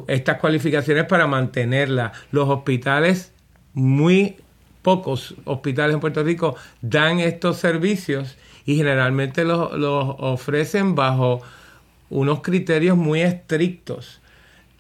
estas 0.08 0.40
cualificaciones 0.40 1.06
para 1.06 1.28
mantenerlas. 1.28 2.12
Los 2.32 2.50
hospitales, 2.50 3.34
muy 3.74 4.38
pocos 4.82 5.36
hospitales 5.46 5.96
en 5.96 6.00
Puerto 6.00 6.24
Rico 6.24 6.56
dan 6.82 7.20
estos 7.20 7.58
servicios 7.58 8.38
y 8.66 8.78
generalmente 8.78 9.44
los, 9.44 9.74
los 9.74 10.16
ofrecen 10.20 10.96
bajo 10.96 11.42
unos 12.10 12.42
criterios 12.42 12.96
muy 12.98 13.22
estrictos. 13.22 14.22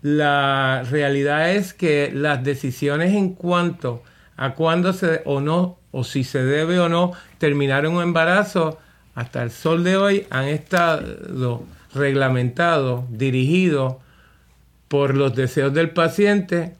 La 0.01 0.83
realidad 0.89 1.51
es 1.51 1.73
que 1.73 2.11
las 2.13 2.43
decisiones 2.43 3.13
en 3.13 3.33
cuanto 3.33 4.03
a 4.37 4.53
cuándo 4.53 4.93
se 4.93 5.21
o 5.25 5.41
no, 5.41 5.79
o 5.91 6.03
si 6.03 6.23
se 6.23 6.43
debe 6.43 6.79
o 6.79 6.89
no 6.89 7.13
terminar 7.37 7.87
un 7.87 8.01
embarazo, 8.01 8.79
hasta 9.15 9.41
el 9.41 9.49
sol 9.49 9.83
de 9.85 9.95
hoy 9.95 10.27
han 10.29 10.45
estado 10.49 11.63
reglamentados, 11.93 13.05
dirigidos 13.09 13.95
por 14.89 15.15
los 15.15 15.33
deseos 15.33 15.73
del 15.73 15.89
paciente 15.91 16.75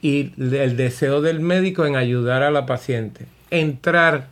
y 0.00 0.32
el 0.38 0.76
deseo 0.78 1.20
del 1.20 1.40
médico 1.40 1.84
en 1.84 1.96
ayudar 1.96 2.42
a 2.42 2.50
la 2.50 2.64
paciente. 2.64 3.26
Entrar 3.50 4.28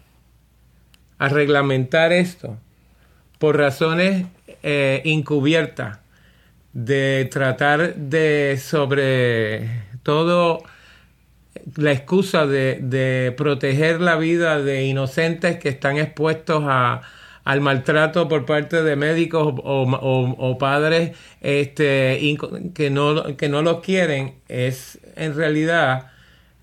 a 1.19 1.29
reglamentar 1.29 2.13
esto 2.13 2.57
por 3.39 3.59
razones 3.59 4.27
eh, 4.63 5.03
encubiertas 5.05 5.99
de 6.73 7.29
tratar 7.31 7.95
de 7.95 8.59
sobre 8.63 9.69
todo 10.03 10.63
la 11.77 11.93
excusa 11.93 12.47
de 12.47 13.35
proteger 13.37 14.01
la 14.01 14.17
vida 14.17 14.63
de 14.63 14.85
inocentes 14.85 15.59
que 15.59 15.69
están 15.69 15.99
expuestos 15.99 16.65
a, 16.67 17.03
al 17.49 17.63
maltrato 17.63 18.29
por 18.29 18.45
parte 18.45 18.83
de 18.83 18.95
médicos 18.95 19.55
o, 19.65 20.57
padres 20.59 21.17
este, 21.41 22.37
que, 22.75 22.91
no, 22.91 23.39
que 23.39 23.49
no 23.49 23.63
los 23.63 23.81
quieren, 23.81 24.35
es 24.49 24.99
en 25.17 25.35
realidad 25.35 26.11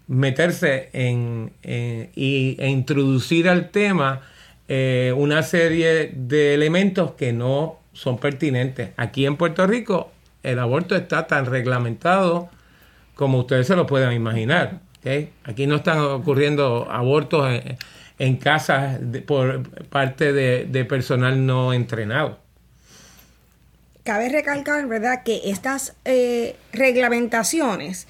meterse 0.06 0.92
en, 0.94 1.54
y, 1.64 2.56
e 2.60 2.70
introducir 2.70 3.50
al 3.50 3.72
tema 3.72 4.22
eh, 4.68 5.12
una 5.18 5.42
serie 5.42 6.12
de 6.14 6.54
elementos 6.54 7.14
que 7.14 7.34
no 7.34 7.80
son 7.94 8.20
pertinentes. 8.20 8.92
Aquí 8.96 9.26
en 9.26 9.38
Puerto 9.38 9.66
Rico 9.66 10.12
el 10.44 10.60
aborto 10.60 10.96
está 10.96 11.26
tan 11.26 11.48
reglamentado 11.48 12.50
como 13.16 13.40
ustedes 13.40 13.66
se 13.66 13.76
lo 13.76 13.88
pueden 13.88 14.12
imaginar. 14.12 14.82
Aquí 15.46 15.66
no 15.66 15.78
están 15.78 15.98
ocurriendo 15.98 16.88
abortos 16.92 17.50
en, 18.20 18.38
casas 18.38 19.00
por 19.26 19.70
parte 19.90 20.34
de, 20.34 20.86
personal 20.86 21.46
no 21.46 21.74
entrenado. 21.74 22.40
Cabe 24.04 24.30
recalcar, 24.30 24.88
¿verdad?, 24.88 25.24
que 25.24 25.42
estas 25.46 25.96
eh, 26.06 26.56
reglamentaciones, 26.72 28.08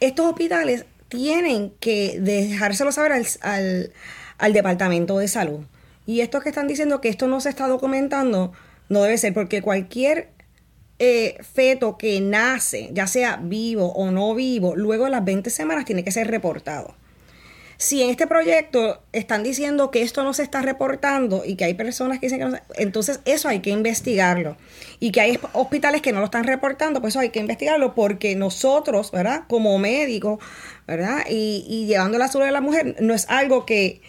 estos 0.00 0.26
hospitales 0.26 0.84
tienen 1.08 1.72
que 1.80 2.18
dejárselo 2.20 2.92
saber 2.92 3.12
al, 3.12 3.92
al 4.38 4.52
Departamento 4.52 5.18
de 5.18 5.28
Salud. 5.28 5.60
Y 6.06 6.20
estos 6.20 6.42
que 6.42 6.50
están 6.50 6.68
diciendo 6.68 7.00
que 7.00 7.08
esto 7.08 7.28
no 7.28 7.40
se 7.40 7.48
está 7.48 7.66
documentando, 7.66 8.52
no 8.88 9.02
debe 9.02 9.18
ser, 9.18 9.34
porque 9.34 9.62
cualquier 9.62 10.30
eh, 11.00 11.38
feto 11.54 11.96
que 11.96 12.20
nace, 12.20 12.90
ya 12.92 13.06
sea 13.06 13.38
vivo 13.40 13.92
o 13.92 14.10
no 14.10 14.34
vivo, 14.34 14.74
luego 14.74 15.04
de 15.04 15.10
las 15.10 15.24
20 15.24 15.48
semanas 15.48 15.84
tiene 15.84 16.02
que 16.02 16.10
ser 16.10 16.28
reportado. 16.28 16.94
Si 17.78 18.02
en 18.02 18.10
este 18.10 18.26
proyecto 18.26 19.00
están 19.12 19.44
diciendo 19.44 19.92
que 19.92 20.02
esto 20.02 20.24
no 20.24 20.34
se 20.34 20.42
está 20.42 20.62
reportando 20.62 21.44
y 21.44 21.54
que 21.54 21.64
hay 21.64 21.74
personas 21.74 22.18
que 22.18 22.26
dicen 22.26 22.40
que 22.40 22.44
no 22.46 22.50
se, 22.50 22.62
entonces 22.74 23.20
eso 23.24 23.48
hay 23.48 23.60
que 23.60 23.70
investigarlo. 23.70 24.56
Y 24.98 25.12
que 25.12 25.20
hay 25.20 25.38
hospitales 25.52 26.02
que 26.02 26.12
no 26.12 26.18
lo 26.18 26.24
están 26.24 26.42
reportando, 26.42 27.00
pues 27.00 27.12
eso 27.12 27.20
hay 27.20 27.30
que 27.30 27.38
investigarlo 27.38 27.94
porque 27.94 28.34
nosotros, 28.34 29.12
¿verdad? 29.12 29.44
Como 29.46 29.78
médicos, 29.78 30.40
¿verdad? 30.88 31.24
Y, 31.30 31.64
y 31.68 31.86
llevando 31.86 32.18
la 32.18 32.26
salud 32.26 32.46
de 32.46 32.50
la 32.50 32.60
mujer 32.60 32.96
no 32.98 33.14
es 33.14 33.28
algo 33.28 33.64
que, 33.64 34.02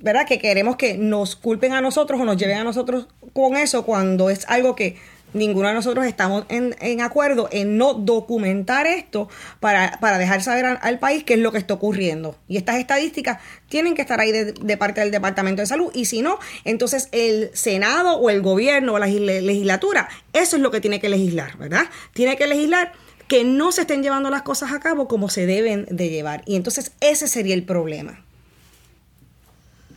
¿verdad? 0.00 0.26
Que 0.26 0.40
queremos 0.40 0.74
que 0.74 0.98
nos 0.98 1.36
culpen 1.36 1.72
a 1.74 1.80
nosotros 1.80 2.20
o 2.20 2.24
nos 2.24 2.38
lleven 2.38 2.56
a 2.56 2.64
nosotros 2.64 3.06
con 3.32 3.56
eso 3.56 3.86
cuando 3.86 4.30
es 4.30 4.44
algo 4.48 4.74
que 4.74 4.96
ninguno 5.32 5.68
de 5.68 5.74
nosotros 5.74 6.06
estamos 6.06 6.44
en, 6.48 7.00
acuerdo 7.00 7.48
en 7.52 7.76
no 7.76 7.94
documentar 7.94 8.86
esto 8.86 9.28
para, 9.60 10.18
dejar 10.18 10.42
saber 10.42 10.78
al, 10.80 10.98
país 10.98 11.24
qué 11.24 11.34
es 11.34 11.40
lo 11.40 11.52
que 11.52 11.58
está 11.58 11.74
ocurriendo. 11.74 12.36
Y 12.48 12.56
estas 12.56 12.76
estadísticas 12.76 13.40
tienen 13.68 13.94
que 13.94 14.02
estar 14.02 14.20
ahí 14.20 14.32
de, 14.32 14.76
parte 14.76 15.00
del 15.00 15.10
Departamento 15.10 15.62
de 15.62 15.66
Salud. 15.66 15.90
Y 15.94 16.06
si 16.06 16.22
no, 16.22 16.38
entonces 16.64 17.08
el 17.12 17.50
Senado 17.54 18.16
o 18.16 18.30
el 18.30 18.42
gobierno 18.42 18.94
o 18.94 18.98
la 18.98 19.06
legislatura, 19.06 20.08
eso 20.32 20.56
es 20.56 20.62
lo 20.62 20.70
que 20.70 20.80
tiene 20.80 21.00
que 21.00 21.08
legislar, 21.08 21.56
¿verdad? 21.56 21.84
Tiene 22.12 22.36
que 22.36 22.46
legislar 22.46 22.92
que 23.28 23.44
no 23.44 23.70
se 23.70 23.82
estén 23.82 24.02
llevando 24.02 24.28
las 24.28 24.42
cosas 24.42 24.72
a 24.72 24.80
cabo 24.80 25.06
como 25.06 25.28
se 25.28 25.46
deben 25.46 25.86
de 25.88 26.08
llevar. 26.08 26.42
Y 26.46 26.56
entonces 26.56 26.92
ese 27.00 27.28
sería 27.28 27.54
el 27.54 27.62
problema. 27.62 28.24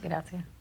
Gracias. 0.04 0.53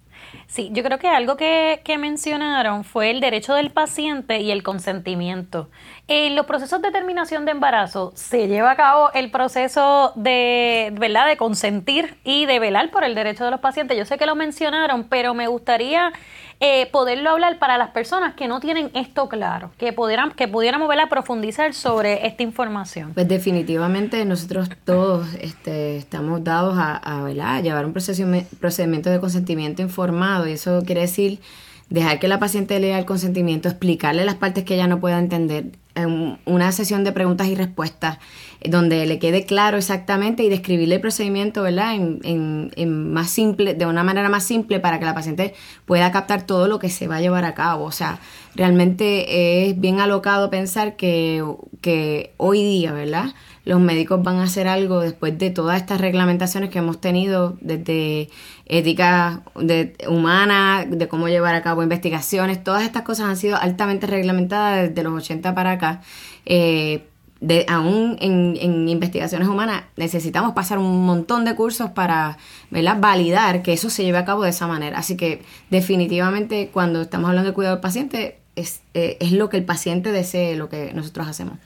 Sí, 0.53 0.69
yo 0.71 0.83
creo 0.83 0.99
que 0.99 1.09
algo 1.09 1.39
que, 1.39 1.81
que, 1.83 1.97
mencionaron 1.97 2.85
fue 2.85 3.11
el 3.11 3.21
derecho 3.23 3.55
del 3.55 3.71
paciente 3.71 4.41
y 4.41 4.51
el 4.51 4.63
consentimiento. 4.63 5.71
En 6.15 6.37
los 6.37 6.45
procesos 6.45 6.83
de 6.83 6.91
terminación 6.91 7.47
de 7.47 7.53
embarazo 7.53 8.13
se 8.15 8.47
lleva 8.47 8.73
a 8.73 8.77
cabo 8.77 9.11
el 9.15 9.31
proceso 9.31 10.13
de, 10.15 10.93
¿verdad? 11.01 11.27
de 11.27 11.39
consentir 11.39 12.19
y 12.23 12.45
de 12.45 12.59
velar 12.59 12.91
por 12.91 13.03
el 13.03 13.15
derecho 13.15 13.47
de 13.47 13.51
los 13.51 13.61
pacientes. 13.61 13.97
Yo 13.97 14.05
sé 14.05 14.19
que 14.19 14.27
lo 14.27 14.37
mencionaron, 14.37 15.05
pero 15.05 15.33
me 15.33 15.47
gustaría 15.47 16.13
eh, 16.61 16.87
poderlo 16.93 17.31
hablar 17.31 17.59
para 17.59 17.79
las 17.79 17.93
personas 17.93 18.35
que 18.35 18.47
no 18.47 18.61
tienen 18.61 18.91
esto 18.93 19.31
claro, 19.31 19.71
que 19.79 19.95
pudieran, 19.95 20.33
que 20.33 20.49
pudiéramos 20.49 20.91
a 20.95 21.09
profundizar 21.09 21.73
sobre 21.73 22.27
esta 22.27 22.43
información. 22.43 23.15
Pues 23.15 23.27
definitivamente 23.27 24.23
nosotros 24.27 24.69
todos 24.85 25.33
este, 25.41 25.97
estamos 25.97 26.45
dados 26.45 26.75
a, 26.77 27.61
llevar 27.63 27.87
un 27.87 27.95
procedimiento 27.95 29.09
de 29.09 29.19
consentimiento 29.19 29.81
informado 29.81 30.47
y 30.47 30.53
eso 30.53 30.83
quiere 30.85 31.01
decir 31.01 31.41
dejar 31.89 32.19
que 32.19 32.29
la 32.29 32.39
paciente 32.39 32.79
lea 32.81 32.99
el 32.99 33.07
consentimiento, 33.07 33.69
explicarle 33.69 34.27
las 34.27 34.35
partes 34.35 34.65
que 34.65 34.75
ella 34.75 34.87
no 34.87 35.01
pueda 35.01 35.19
entender, 35.19 35.73
en 35.95 36.39
una 36.45 36.73
sesión 36.73 37.05
de 37.05 37.13
preguntas 37.13 37.49
y 37.49 37.55
respuestas 37.55 38.19
eh, 38.61 38.71
donde 38.71 39.07
le 39.07 39.19
quede 39.19 39.45
claro 39.45 39.77
exactamente 39.77 40.43
y 40.43 40.49
describirle 40.49 40.97
el 40.97 41.01
procedimiento, 41.01 41.63
¿verdad? 41.63 41.95
En, 41.95 43.13
más 43.13 43.31
simple, 43.31 43.75
de 43.75 43.87
una 43.87 44.03
manera 44.05 44.29
más 44.29 44.45
simple 44.45 44.81
para 44.81 44.99
que 44.99 45.05
la 45.05 45.15
paciente 45.15 45.55
pueda 45.85 46.11
captar 46.13 46.47
todo 46.47 46.69
lo 46.69 46.79
que 46.79 46.89
se 46.89 47.09
va 47.09 47.17
a 47.17 47.21
llevar 47.21 47.45
a 47.45 47.55
cabo. 47.55 47.85
O 47.85 47.93
sea, 47.93 48.19
realmente 48.55 49.69
es 49.69 49.79
bien 49.79 50.01
alocado 50.01 50.51
pensar 50.51 50.97
que, 50.97 51.45
que 51.81 52.33
hoy 52.39 52.63
día, 52.63 52.93
¿verdad? 52.93 53.35
Los 53.65 53.81
médicos 53.81 54.23
van 54.23 54.37
a 54.37 54.45
hacer 54.45 54.67
algo 54.67 55.01
después 55.01 55.39
de 55.39 55.51
todas 55.51 55.81
estas 55.81 56.01
reglamentaciones 56.01 56.71
que 56.71 56.79
hemos 56.79 57.01
tenido 57.01 57.57
desde 57.61 58.29
ética 58.73 59.43
de, 59.55 59.95
humana, 60.09 60.87
de 60.89 61.07
cómo 61.07 61.29
llevar 61.29 61.55
a 61.55 61.61
cabo 61.61 61.83
investigaciones, 61.83 62.65
todas 62.65 62.85
estas 62.85 63.03
cosas 63.03 63.27
han 63.27 63.37
sido 63.37 63.57
altamente 63.59 64.07
reglamentadas 64.07 64.89
desde 64.89 65.03
los 65.03 65.13
80 65.13 65.55
para 65.55 65.73
acá. 65.73 66.01
Eh, 66.47 67.05
de, 67.43 67.67
aún 67.69 68.17
en, 68.21 68.89
investigaciones 68.89 69.49
humanas 69.49 69.83
necesitamos 69.97 70.53
pasar 70.55 70.79
un 70.79 71.05
montón 71.05 71.45
de 71.45 71.55
cursos 71.57 71.91
para 71.91 72.39
validar 72.71 73.63
que 73.63 73.73
eso 73.73 73.91
se 73.91 74.05
lleve 74.05 74.19
a 74.19 74.25
cabo 74.25 74.45
de 74.45 74.51
esa 74.51 74.67
manera. 74.67 74.97
Así 74.97 75.17
que 75.19 75.43
definitivamente 75.69 76.71
cuando 76.73 77.03
estamos 77.03 77.29
hablando 77.29 77.51
de 77.51 77.55
cuidado 77.55 77.75
del 77.75 77.83
paciente 77.83 78.39
es, 78.57 78.81
eh, 78.95 79.19
es 79.21 79.33
lo 79.33 79.51
que 79.51 79.59
el 79.59 79.65
paciente 79.65 80.13
desee 80.13 80.57
lo 80.57 80.71
que 80.71 80.95
nosotros 80.95 81.29
hacemos. 81.29 81.59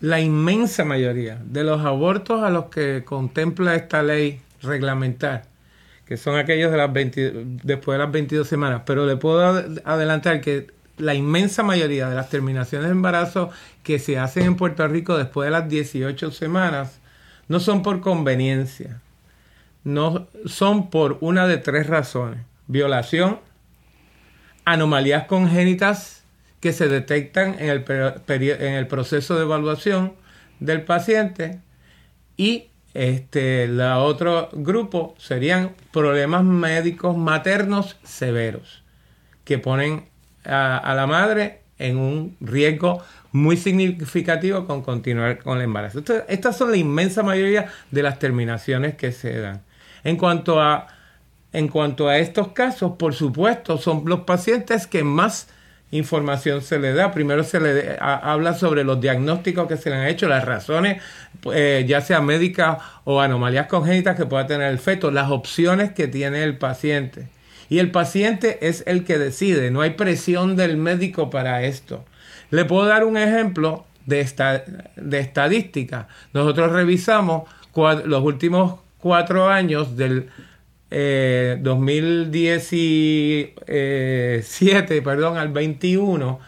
La 0.00 0.20
inmensa 0.20 0.84
mayoría 0.84 1.40
de 1.42 1.64
los 1.64 1.84
abortos 1.86 2.42
a 2.42 2.50
los 2.50 2.66
que 2.66 3.04
contempla 3.04 3.74
esta 3.74 4.02
ley 4.02 4.42
reglamentar, 4.62 5.44
que 6.06 6.16
son 6.16 6.36
aquellos 6.36 6.70
de 6.70 6.76
las 6.76 6.92
después 6.92 7.98
de 7.98 8.04
las 8.04 8.12
22 8.12 8.46
semanas, 8.46 8.82
pero 8.86 9.06
le 9.06 9.16
puedo 9.16 9.40
adelantar 9.84 10.40
que 10.40 10.68
la 10.98 11.14
inmensa 11.14 11.62
mayoría 11.62 12.08
de 12.08 12.16
las 12.16 12.28
terminaciones 12.28 12.88
de 12.88 12.92
embarazo 12.92 13.50
que 13.82 13.98
se 13.98 14.18
hacen 14.18 14.44
en 14.44 14.56
Puerto 14.56 14.86
Rico 14.88 15.16
después 15.16 15.46
de 15.46 15.52
las 15.52 15.68
18 15.68 16.30
semanas 16.32 16.98
no 17.46 17.60
son 17.60 17.82
por 17.82 18.00
conveniencia, 18.00 19.00
no 19.84 20.26
son 20.44 20.90
por 20.90 21.18
una 21.20 21.46
de 21.46 21.56
tres 21.58 21.86
razones. 21.86 22.40
Violación, 22.66 23.40
anomalías 24.64 25.24
congénitas 25.24 26.24
que 26.60 26.72
se 26.72 26.88
detectan 26.88 27.56
en 27.58 27.70
el, 27.70 27.84
en 27.88 28.74
el 28.74 28.86
proceso 28.86 29.36
de 29.36 29.42
evaluación 29.42 30.12
del 30.60 30.82
paciente 30.82 31.60
y 32.36 32.68
este, 32.98 33.68
la 33.68 34.00
otro 34.00 34.48
grupo 34.50 35.14
serían 35.18 35.76
problemas 35.92 36.42
médicos 36.42 37.16
maternos 37.16 37.96
severos 38.02 38.82
que 39.44 39.56
ponen 39.58 40.08
a, 40.44 40.94
la 40.96 41.06
madre 41.06 41.60
en 41.78 41.96
un 41.96 42.36
riesgo 42.40 43.00
muy 43.30 43.56
significativo 43.56 44.66
con 44.66 44.82
continuar 44.82 45.38
con 45.38 45.58
el 45.58 45.64
embarazo. 45.64 46.02
estas 46.26 46.58
son 46.58 46.72
la 46.72 46.76
inmensa 46.76 47.22
mayoría 47.22 47.68
de 47.92 48.02
las 48.02 48.18
terminaciones 48.18 48.96
que 48.96 49.12
se 49.12 49.38
dan. 49.38 49.62
En 50.02 50.16
cuanto 50.16 50.60
a, 50.60 50.88
en 51.52 51.68
cuanto 51.68 52.08
a 52.08 52.18
estos 52.18 52.48
casos, 52.48 52.96
por 52.98 53.14
supuesto, 53.14 53.78
son 53.78 54.02
los 54.06 54.22
pacientes 54.22 54.88
que 54.88 55.04
más 55.04 55.46
información 55.90 56.62
se 56.62 56.78
le 56.78 56.92
da. 56.92 57.12
Primero 57.12 57.44
se 57.44 57.60
le 57.60 57.96
habla 58.00 58.54
sobre 58.54 58.84
los 58.84 59.00
diagnósticos 59.00 59.68
que 59.68 59.76
se 59.76 59.90
le 59.90 59.96
han 59.96 60.06
hecho, 60.06 60.28
las 60.28 60.44
razones, 60.44 61.02
eh, 61.52 61.84
ya 61.86 62.00
sea 62.00 62.20
médicas 62.20 62.78
o 63.04 63.20
anomalías 63.20 63.66
congénitas 63.66 64.16
que 64.16 64.26
pueda 64.26 64.46
tener 64.46 64.70
el 64.70 64.78
feto, 64.78 65.10
las 65.10 65.30
opciones 65.30 65.92
que 65.92 66.08
tiene 66.08 66.42
el 66.42 66.58
paciente. 66.58 67.28
Y 67.70 67.78
el 67.78 67.90
paciente 67.90 68.66
es 68.66 68.82
el 68.86 69.04
que 69.04 69.18
decide, 69.18 69.70
no 69.70 69.82
hay 69.82 69.90
presión 69.90 70.56
del 70.56 70.76
médico 70.76 71.30
para 71.30 71.62
esto. 71.62 72.04
Le 72.50 72.64
puedo 72.64 72.86
dar 72.86 73.04
un 73.04 73.16
ejemplo 73.18 73.84
de, 74.06 74.26
de 74.96 75.18
estadística. 75.20 76.08
Nosotros 76.32 76.72
revisamos 76.72 77.48
los 78.04 78.22
últimos 78.24 78.80
cuatro 78.98 79.48
años 79.48 79.96
del 79.96 80.28
2017, 80.90 83.54
eh, 83.66 85.02
perdón, 85.02 85.36
al 85.36 85.50
21, 85.50 86.40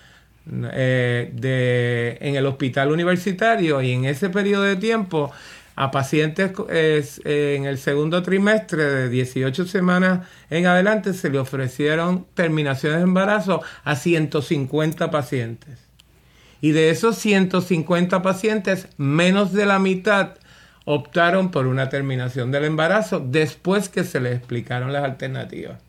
eh, 0.73 1.31
de, 1.33 2.19
en 2.21 2.35
el 2.35 2.47
hospital 2.47 2.91
universitario 2.91 3.83
y 3.83 3.93
en 3.93 4.07
ese 4.07 4.31
periodo 4.31 4.65
de 4.65 4.77
tiempo 4.77 5.31
a 5.77 5.91
pacientes 5.91 6.53
eh, 6.69 7.55
en 7.57 7.67
el 7.67 7.79
segundo 7.79 8.23
trimestre 8.23 8.83
de 8.83 9.09
18 9.09 9.67
semanas 9.67 10.27
en 10.49 10.67
adelante 10.67 11.15
se 11.15 11.31
le 11.31 11.39
ofrecieron 11.39 12.27
terminaciones 12.35 12.99
de 12.99 13.05
embarazo 13.05 13.63
a 13.85 13.95
150 13.95 15.11
pacientes. 15.11 15.79
Y 16.61 16.73
de 16.73 16.91
esos 16.91 17.17
150 17.17 18.21
pacientes, 18.21 18.89
menos 18.97 19.53
de 19.53 19.67
la 19.67 19.79
mitad 19.79 20.35
optaron 20.85 21.51
por 21.51 21.67
una 21.67 21.89
terminación 21.89 22.51
del 22.51 22.65
embarazo 22.65 23.21
después 23.21 23.89
que 23.89 24.05
se 24.05 24.21
les 24.21 24.37
explicaron 24.37 24.93
las 24.93 25.05
alternativas. 25.05 25.81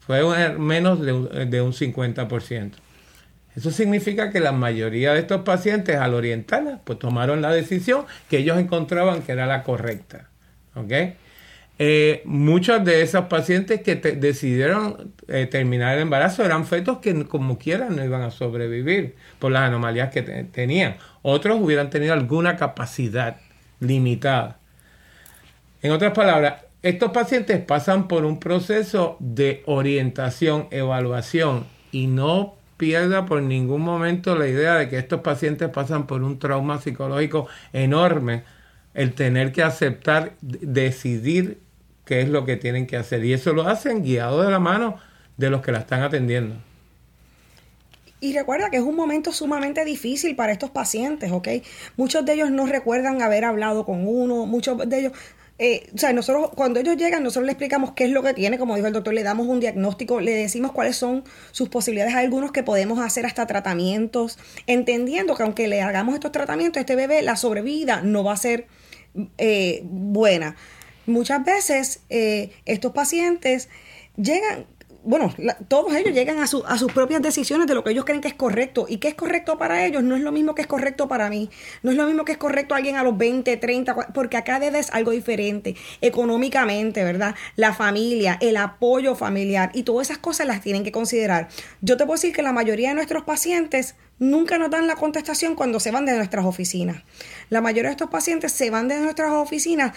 Fue 0.00 0.22
menos 0.58 1.00
de 1.00 1.46
de 1.46 1.60
un 1.60 1.72
50%. 1.72 2.72
Eso 3.56 3.70
significa 3.70 4.30
que 4.30 4.40
la 4.40 4.52
mayoría 4.52 5.12
de 5.12 5.20
estos 5.20 5.42
pacientes 5.42 5.96
al 5.96 6.14
orientarla, 6.14 6.80
pues 6.84 6.98
tomaron 6.98 7.40
la 7.40 7.52
decisión 7.52 8.04
que 8.28 8.38
ellos 8.38 8.58
encontraban 8.58 9.22
que 9.22 9.32
era 9.32 9.46
la 9.46 9.62
correcta. 9.62 10.28
¿Ok? 10.74 10.92
Eh, 11.78 12.22
muchos 12.24 12.84
de 12.84 13.02
esos 13.02 13.26
pacientes 13.26 13.82
que 13.82 13.96
decidieron 13.96 15.12
eh, 15.26 15.46
terminar 15.46 15.96
el 15.96 16.02
embarazo 16.02 16.44
eran 16.44 16.66
fetos 16.66 16.98
que 16.98 17.24
como 17.26 17.58
quieran 17.58 17.96
no 17.96 18.04
iban 18.04 18.22
a 18.22 18.30
sobrevivir 18.30 19.16
por 19.40 19.50
las 19.52 19.62
anomalías 19.62 20.10
que 20.10 20.22
tenían. 20.22 20.96
Otros 21.22 21.60
hubieran 21.60 21.90
tenido 21.90 22.12
alguna 22.12 22.56
capacidad 22.56 23.38
limitada. 23.84 24.58
En 25.82 25.92
otras 25.92 26.12
palabras, 26.12 26.62
estos 26.82 27.12
pacientes 27.12 27.60
pasan 27.60 28.08
por 28.08 28.24
un 28.24 28.40
proceso 28.40 29.16
de 29.20 29.62
orientación, 29.66 30.68
evaluación 30.70 31.66
y 31.92 32.06
no 32.08 32.56
pierda 32.76 33.26
por 33.26 33.42
ningún 33.42 33.82
momento 33.82 34.36
la 34.36 34.48
idea 34.48 34.74
de 34.74 34.88
que 34.88 34.98
estos 34.98 35.20
pacientes 35.20 35.68
pasan 35.70 36.06
por 36.06 36.22
un 36.22 36.38
trauma 36.38 36.80
psicológico 36.80 37.48
enorme, 37.72 38.44
el 38.94 39.14
tener 39.14 39.52
que 39.52 39.62
aceptar, 39.62 40.32
decidir 40.40 41.60
qué 42.04 42.20
es 42.20 42.28
lo 42.28 42.44
que 42.44 42.56
tienen 42.56 42.86
que 42.86 42.96
hacer. 42.96 43.24
Y 43.24 43.32
eso 43.32 43.52
lo 43.52 43.66
hacen 43.66 44.02
guiado 44.02 44.42
de 44.42 44.50
la 44.50 44.58
mano 44.58 44.98
de 45.36 45.50
los 45.50 45.62
que 45.62 45.72
la 45.72 45.78
están 45.78 46.02
atendiendo. 46.02 46.56
Y 48.20 48.32
recuerda 48.32 48.70
que 48.70 48.78
es 48.78 48.82
un 48.82 48.96
momento 48.96 49.32
sumamente 49.32 49.84
difícil 49.84 50.34
para 50.36 50.52
estos 50.52 50.70
pacientes, 50.70 51.30
¿ok? 51.30 51.48
Muchos 51.96 52.24
de 52.24 52.34
ellos 52.34 52.50
no 52.50 52.66
recuerdan 52.66 53.20
haber 53.20 53.44
hablado 53.44 53.84
con 53.84 54.06
uno, 54.06 54.46
muchos 54.46 54.88
de 54.88 54.98
ellos 54.98 55.12
eh, 55.58 55.88
o 55.94 55.98
sea, 55.98 56.12
nosotros 56.12 56.50
cuando 56.56 56.80
ellos 56.80 56.96
llegan, 56.96 57.22
nosotros 57.22 57.46
le 57.46 57.52
explicamos 57.52 57.92
qué 57.92 58.04
es 58.04 58.10
lo 58.10 58.24
que 58.24 58.34
tiene, 58.34 58.58
como 58.58 58.74
dijo 58.74 58.88
el 58.88 58.92
doctor, 58.92 59.14
le 59.14 59.22
damos 59.22 59.46
un 59.46 59.60
diagnóstico, 59.60 60.20
le 60.20 60.32
decimos 60.32 60.72
cuáles 60.72 60.96
son 60.96 61.22
sus 61.52 61.68
posibilidades, 61.68 62.14
algunos 62.14 62.50
que 62.50 62.64
podemos 62.64 62.98
hacer 62.98 63.24
hasta 63.24 63.46
tratamientos, 63.46 64.38
entendiendo 64.66 65.36
que 65.36 65.44
aunque 65.44 65.68
le 65.68 65.80
hagamos 65.80 66.14
estos 66.14 66.32
tratamientos, 66.32 66.80
este 66.80 66.96
bebé, 66.96 67.22
la 67.22 67.36
sobrevida 67.36 68.02
no 68.02 68.24
va 68.24 68.32
a 68.32 68.36
ser 68.36 68.66
eh, 69.38 69.82
buena. 69.84 70.56
Muchas 71.06 71.44
veces 71.44 72.00
eh, 72.08 72.50
estos 72.64 72.92
pacientes 72.92 73.68
llegan 74.16 74.66
bueno, 75.04 75.32
todos 75.68 75.94
ellos 75.94 76.14
llegan 76.14 76.38
a, 76.38 76.46
su, 76.46 76.64
a 76.66 76.78
sus 76.78 76.92
propias 76.92 77.22
decisiones 77.22 77.66
de 77.66 77.74
lo 77.74 77.84
que 77.84 77.90
ellos 77.90 78.04
creen 78.04 78.20
que 78.20 78.28
es 78.28 78.34
correcto. 78.34 78.86
Y 78.88 78.98
qué 78.98 79.08
es 79.08 79.14
correcto 79.14 79.58
para 79.58 79.84
ellos 79.84 80.02
no 80.02 80.16
es 80.16 80.22
lo 80.22 80.32
mismo 80.32 80.54
que 80.54 80.62
es 80.62 80.68
correcto 80.68 81.08
para 81.08 81.28
mí. 81.28 81.50
No 81.82 81.90
es 81.90 81.96
lo 81.96 82.06
mismo 82.06 82.24
que 82.24 82.32
es 82.32 82.38
correcto 82.38 82.74
alguien 82.74 82.96
a 82.96 83.02
los 83.02 83.16
20, 83.16 83.56
30, 83.56 84.12
porque 84.14 84.36
acá 84.36 84.58
debe 84.58 84.78
es 84.78 84.90
algo 84.90 85.10
diferente. 85.10 85.76
Económicamente, 86.00 87.04
¿verdad? 87.04 87.34
La 87.56 87.74
familia, 87.74 88.38
el 88.40 88.56
apoyo 88.56 89.14
familiar 89.14 89.70
y 89.74 89.82
todas 89.82 90.08
esas 90.08 90.18
cosas 90.18 90.46
las 90.46 90.60
tienen 90.60 90.84
que 90.84 90.92
considerar. 90.92 91.48
Yo 91.80 91.96
te 91.96 92.04
puedo 92.04 92.16
decir 92.16 92.34
que 92.34 92.42
la 92.42 92.52
mayoría 92.52 92.88
de 92.88 92.94
nuestros 92.94 93.24
pacientes 93.24 93.94
nunca 94.18 94.58
nos 94.58 94.70
dan 94.70 94.86
la 94.86 94.96
contestación 94.96 95.54
cuando 95.54 95.80
se 95.80 95.90
van 95.90 96.06
de 96.06 96.16
nuestras 96.16 96.44
oficinas. 96.44 97.02
La 97.50 97.60
mayoría 97.60 97.90
de 97.90 97.92
estos 97.92 98.10
pacientes 98.10 98.52
se 98.52 98.70
van 98.70 98.88
de 98.88 98.98
nuestras 99.00 99.32
oficinas 99.32 99.92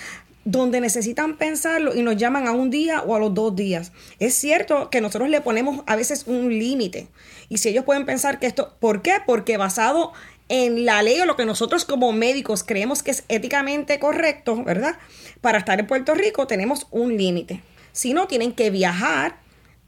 donde 0.50 0.80
necesitan 0.80 1.36
pensarlo 1.36 1.94
y 1.94 2.02
nos 2.04 2.16
llaman 2.16 2.48
a 2.48 2.54
un 2.54 2.70
día 2.70 3.02
o 3.02 3.14
a 3.16 3.20
los 3.20 3.34
dos 3.34 3.54
días. 3.54 3.92
Es 4.18 4.34
cierto 4.34 4.90
que 4.90 5.02
nosotros 5.02 5.30
le 5.30 5.42
ponemos 5.42 5.84
a 5.88 5.98
veces 5.98 6.24
un 6.26 6.48
límite. 6.48 7.10
Y 7.50 7.58
si 7.58 7.68
ellos 7.68 7.84
pueden 7.84 8.06
pensar 8.06 8.40
que 8.40 8.48
esto, 8.48 8.74
¿por 8.80 9.02
qué? 9.02 9.16
Porque 9.26 9.58
basado 9.58 10.14
en 10.48 10.86
la 10.86 11.04
ley 11.04 11.20
o 11.20 11.26
lo 11.26 11.36
que 11.36 11.44
nosotros 11.44 11.84
como 11.84 12.14
médicos 12.14 12.64
creemos 12.64 13.04
que 13.04 13.12
es 13.12 13.26
éticamente 13.28 14.00
correcto, 14.00 14.64
¿verdad? 14.64 14.98
Para 15.42 15.58
estar 15.58 15.82
en 15.82 15.88
Puerto 15.88 16.16
Rico 16.16 16.48
tenemos 16.48 16.88
un 16.92 17.18
límite. 17.18 17.62
Si 17.92 18.14
no, 18.14 18.28
tienen 18.28 18.54
que 18.54 18.70
viajar 18.70 19.40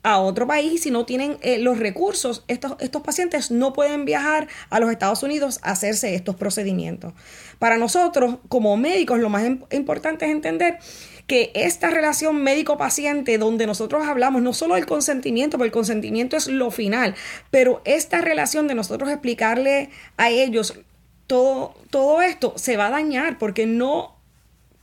a 0.03 0.19
otro 0.19 0.47
país 0.47 0.73
y 0.73 0.77
si 0.77 0.91
no 0.91 1.05
tienen 1.05 1.37
eh, 1.41 1.59
los 1.59 1.77
recursos, 1.77 2.43
estos, 2.47 2.75
estos 2.79 3.01
pacientes 3.01 3.51
no 3.51 3.73
pueden 3.73 4.05
viajar 4.05 4.47
a 4.69 4.79
los 4.79 4.91
Estados 4.91 5.23
Unidos 5.23 5.59
a 5.61 5.71
hacerse 5.71 6.15
estos 6.15 6.35
procedimientos. 6.35 7.13
Para 7.59 7.77
nosotros, 7.77 8.37
como 8.47 8.77
médicos, 8.77 9.19
lo 9.19 9.29
más 9.29 9.43
importante 9.71 10.25
es 10.25 10.31
entender 10.31 10.79
que 11.27 11.51
esta 11.53 11.91
relación 11.91 12.41
médico-paciente, 12.41 13.38
donde 13.38 13.67
nosotros 13.67 14.07
hablamos 14.07 14.41
no 14.41 14.51
solo 14.53 14.75
del 14.75 14.88
consentimiento, 14.88 15.57
porque 15.57 15.67
el 15.67 15.73
consentimiento 15.73 16.35
es 16.35 16.47
lo 16.47 16.71
final, 16.71 17.13
pero 17.51 17.81
esta 17.85 18.21
relación 18.21 18.67
de 18.67 18.75
nosotros 18.75 19.09
explicarle 19.09 19.91
a 20.17 20.31
ellos 20.31 20.79
todo, 21.27 21.75
todo 21.91 22.23
esto 22.23 22.53
se 22.55 22.77
va 22.77 22.88
a 22.88 22.89
dañar 22.89 23.38
porque 23.38 23.67
no, 23.67 24.15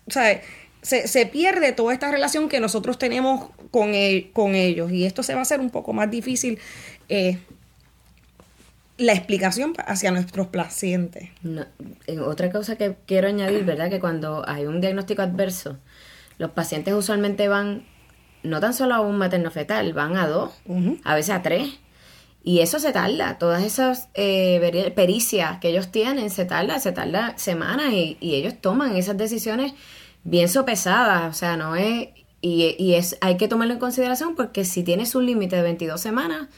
o 0.07 0.11
sea, 0.11 0.41
se, 0.87 1.09
se 1.09 1.27
pierde 1.27 1.73
toda 1.73 1.93
esta 1.93 2.13
relación 2.13 2.49
que 2.49 2.61
nosotros 2.61 2.97
tenemos 2.97 3.51
con, 3.73 3.93
con 4.33 4.55
ellos 4.55 4.93
y 4.93 5.05
esto 5.05 5.25
se 5.25 5.33
va 5.33 5.41
a 5.41 5.43
hacer 5.43 5.59
un 5.59 5.71
poco 5.71 5.93
más 5.93 6.09
difícil. 6.09 6.61
Eh, 7.09 7.39
la 8.97 9.13
explicación 9.13 9.75
hacia 9.85 10.13
nuestros 10.13 10.47
pacientes. 10.47 11.31
otra 12.25 12.53
cosa 12.53 12.77
que 12.77 12.95
quiero 13.05 13.27
añadir, 13.27 13.65
¿verdad? 13.65 13.91
Que 13.91 13.99
cuando 13.99 14.49
hay 14.49 14.67
un 14.67 14.81
diagnóstico 14.81 15.23
adverso, 15.23 15.77
los 16.39 16.53
pacientes 16.53 16.95
usualmente 16.95 17.49
van 17.49 17.85
no 18.45 18.61
tan 18.61 18.73
solo 18.73 18.95
a 18.95 19.01
un 19.01 19.19
materno 19.19 19.51
fetal, 19.51 19.93
van 19.93 20.17
a 20.17 20.29
dos, 20.29 20.53
a 21.03 21.17
veces 21.17 21.35
a 21.35 21.43
tres. 21.43 21.69
Y 22.45 22.61
eso 22.61 22.79
se 22.79 22.93
tarda, 22.93 23.39
todas 23.39 23.65
esas 23.65 24.09
eh, 24.15 24.93
pericias 24.95 25.59
que 25.59 25.71
ellos 25.71 25.91
tienen 25.91 26.31
se 26.31 26.45
tarda, 26.45 26.79
se 26.79 26.93
tarda 26.93 27.37
semanas 27.37 27.93
y, 27.93 28.17
y 28.21 28.37
ellos 28.37 28.55
toman 28.61 28.95
esas 28.97 29.17
decisiones 29.17 29.75
bien 30.27 30.49
sopesadas, 30.49 31.35
o 31.35 31.39
sea, 31.39 31.57
no 31.57 31.77
es 31.77 32.09
y, 32.41 32.77
y, 32.79 32.95
es, 32.95 33.17
hay 33.23 33.37
que 33.39 33.49
tomarlo 33.49 33.73
en 33.73 33.81
consideración 33.81 34.37
porque 34.37 34.65
si 34.65 34.83
tienes 34.83 35.15
un 35.15 35.27
límite 35.27 35.57
de 35.57 35.63
22 35.63 36.01
semanas, 36.01 36.49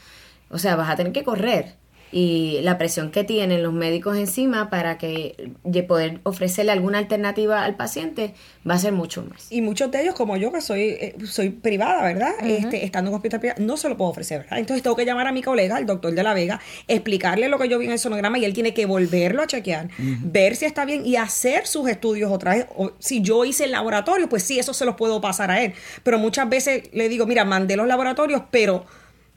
o 0.49 0.57
sea, 0.57 0.75
vas 0.75 0.89
a 0.89 0.95
tener 0.95 1.13
que 1.13 1.23
correr 1.23 1.75
y 2.11 2.59
la 2.61 2.77
presión 2.77 3.11
que 3.11 3.23
tienen 3.23 3.61
los 3.63 3.73
médicos 3.73 4.17
encima 4.17 4.69
para 4.69 4.97
que 4.97 5.51
poder 5.87 6.19
ofrecerle 6.23 6.71
alguna 6.71 6.97
alternativa 6.97 7.63
al 7.63 7.75
paciente 7.75 8.33
va 8.67 8.75
a 8.75 8.79
ser 8.79 8.93
mucho 8.93 9.23
más. 9.23 9.51
Y 9.51 9.61
muchos 9.61 9.91
de 9.91 10.01
ellos, 10.01 10.15
como 10.15 10.37
yo, 10.37 10.51
que 10.51 10.61
soy 10.61 10.81
eh, 10.81 11.15
soy 11.25 11.49
privada, 11.49 12.03
¿verdad? 12.03 12.31
este, 12.43 12.85
estando 12.85 13.09
en 13.09 13.15
hospital 13.15 13.39
privado, 13.39 13.63
no 13.63 13.77
se 13.77 13.89
lo 13.89 13.97
puedo 13.97 14.11
ofrecer, 14.11 14.41
¿verdad? 14.41 14.59
Entonces 14.59 14.83
tengo 14.83 14.95
que 14.95 15.05
llamar 15.05 15.27
a 15.27 15.31
mi 15.31 15.41
colega, 15.41 15.77
el 15.77 15.85
doctor 15.85 16.13
de 16.13 16.23
la 16.23 16.33
Vega, 16.33 16.59
explicarle 16.87 17.47
lo 17.49 17.59
que 17.59 17.69
yo 17.69 17.77
vi 17.77 17.85
en 17.85 17.91
el 17.91 17.99
sonograma 17.99 18.37
y 18.39 18.45
él 18.45 18.53
tiene 18.53 18.73
que 18.73 18.85
volverlo 18.85 19.41
a 19.41 19.47
chequear, 19.47 19.89
ver 19.97 20.55
si 20.55 20.65
está 20.65 20.85
bien 20.85 21.05
y 21.05 21.15
hacer 21.15 21.67
sus 21.67 21.87
estudios 21.89 22.31
otra 22.31 22.55
vez. 22.55 22.65
O, 22.75 22.91
si 22.99 23.21
yo 23.21 23.45
hice 23.45 23.65
el 23.65 23.71
laboratorio, 23.71 24.27
pues 24.29 24.43
sí, 24.43 24.59
eso 24.59 24.73
se 24.73 24.85
los 24.85 24.95
puedo 24.95 25.21
pasar 25.21 25.51
a 25.51 25.61
él. 25.61 25.73
Pero 26.03 26.17
muchas 26.19 26.49
veces 26.49 26.89
le 26.93 27.09
digo, 27.09 27.25
mira, 27.25 27.45
mandé 27.45 27.75
los 27.75 27.87
laboratorios, 27.87 28.43
pero 28.51 28.85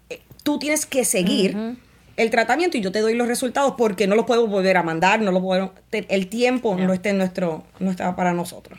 eh, 0.08 0.20
tú 0.42 0.58
tienes 0.58 0.86
que 0.86 1.04
seguir 1.04 1.76
el 2.22 2.30
tratamiento 2.30 2.76
y 2.76 2.80
yo 2.80 2.92
te 2.92 3.00
doy 3.00 3.14
los 3.14 3.28
resultados 3.28 3.74
porque 3.76 4.06
no 4.06 4.14
los 4.14 4.24
puedo 4.24 4.46
volver 4.46 4.76
a 4.76 4.82
mandar, 4.82 5.20
no 5.20 5.32
lo 5.32 5.40
puedo, 5.40 5.72
el 5.90 6.28
tiempo 6.28 6.76
no 6.76 6.92
está 6.92 7.10
en 7.10 7.18
nuestro, 7.18 7.64
no 7.78 7.90
está 7.90 8.14
para 8.16 8.32
nosotros. 8.32 8.78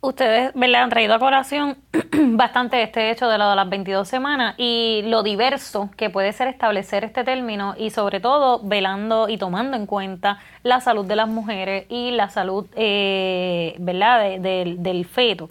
Ustedes 0.00 0.54
le 0.54 0.76
han 0.76 0.90
traído 0.90 1.14
a 1.14 1.18
colación 1.18 1.76
bastante 2.12 2.80
este 2.82 3.10
hecho 3.10 3.28
de 3.28 3.36
lo 3.36 3.50
de 3.50 3.56
las 3.56 3.68
22 3.68 4.06
semanas 4.06 4.54
y 4.56 5.02
lo 5.06 5.24
diverso 5.24 5.90
que 5.96 6.08
puede 6.08 6.32
ser 6.32 6.46
establecer 6.46 7.02
este 7.02 7.24
término 7.24 7.74
y 7.76 7.90
sobre 7.90 8.20
todo 8.20 8.60
velando 8.62 9.28
y 9.28 9.38
tomando 9.38 9.76
en 9.76 9.86
cuenta 9.86 10.38
la 10.62 10.80
salud 10.80 11.04
de 11.04 11.16
las 11.16 11.28
mujeres 11.28 11.86
y 11.88 12.12
la 12.12 12.30
salud 12.30 12.66
eh, 12.76 13.74
¿verdad? 13.80 14.38
del 14.38 15.04
feto. 15.04 15.50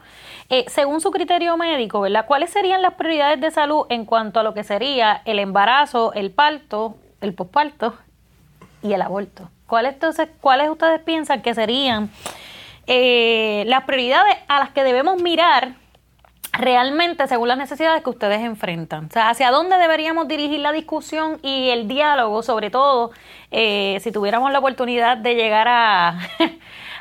Eh, 0.50 0.66
según 0.68 1.02
su 1.02 1.12
criterio 1.12 1.58
médico, 1.58 2.02
¿verdad? 2.02 2.26
¿Cuáles 2.26 2.50
serían 2.50 2.82
las 2.82 2.94
prioridades 2.94 3.42
de 3.42 3.52
salud 3.52 3.86
en 3.90 4.06
cuanto 4.06 4.40
a 4.40 4.44
lo 4.44 4.54
que 4.54 4.64
sería 4.64 5.22
el 5.26 5.40
embarazo, 5.40 6.14
el 6.14 6.32
parto, 6.32 6.96
el 7.20 7.34
posparto 7.34 7.96
y 8.82 8.94
el 8.94 9.02
aborto? 9.02 9.50
¿Cuáles 9.68 9.96
entonces, 9.96 10.30
cuáles 10.40 10.70
ustedes 10.70 11.02
piensan 11.02 11.42
que 11.42 11.54
serían 11.54 12.10
eh, 12.88 13.66
las 13.68 13.84
prioridades 13.84 14.38
a 14.48 14.60
las 14.60 14.70
que 14.70 14.86
debemos 14.86 15.22
mirar 15.22 15.74
realmente 16.54 17.28
según 17.28 17.50
las 17.50 17.58
necesidades 17.58 18.02
que 18.02 18.10
ustedes 18.10 18.42
enfrentan. 18.42 19.06
O 19.06 19.12
sea, 19.12 19.30
hacia 19.30 19.52
dónde 19.52 19.78
deberíamos 19.78 20.28
dirigir 20.28 20.60
la 20.62 20.72
discusión 20.72 21.40
y 21.44 21.70
el 21.70 21.88
diálogo, 21.88 22.42
sobre 22.44 22.70
todo 22.70 23.12
eh, 23.52 23.98
si 24.02 24.12
tuviéramos 24.12 24.52
la 24.52 24.60
oportunidad 24.60 25.18
de 25.18 25.36
llegar 25.36 25.68
a, 25.68 26.18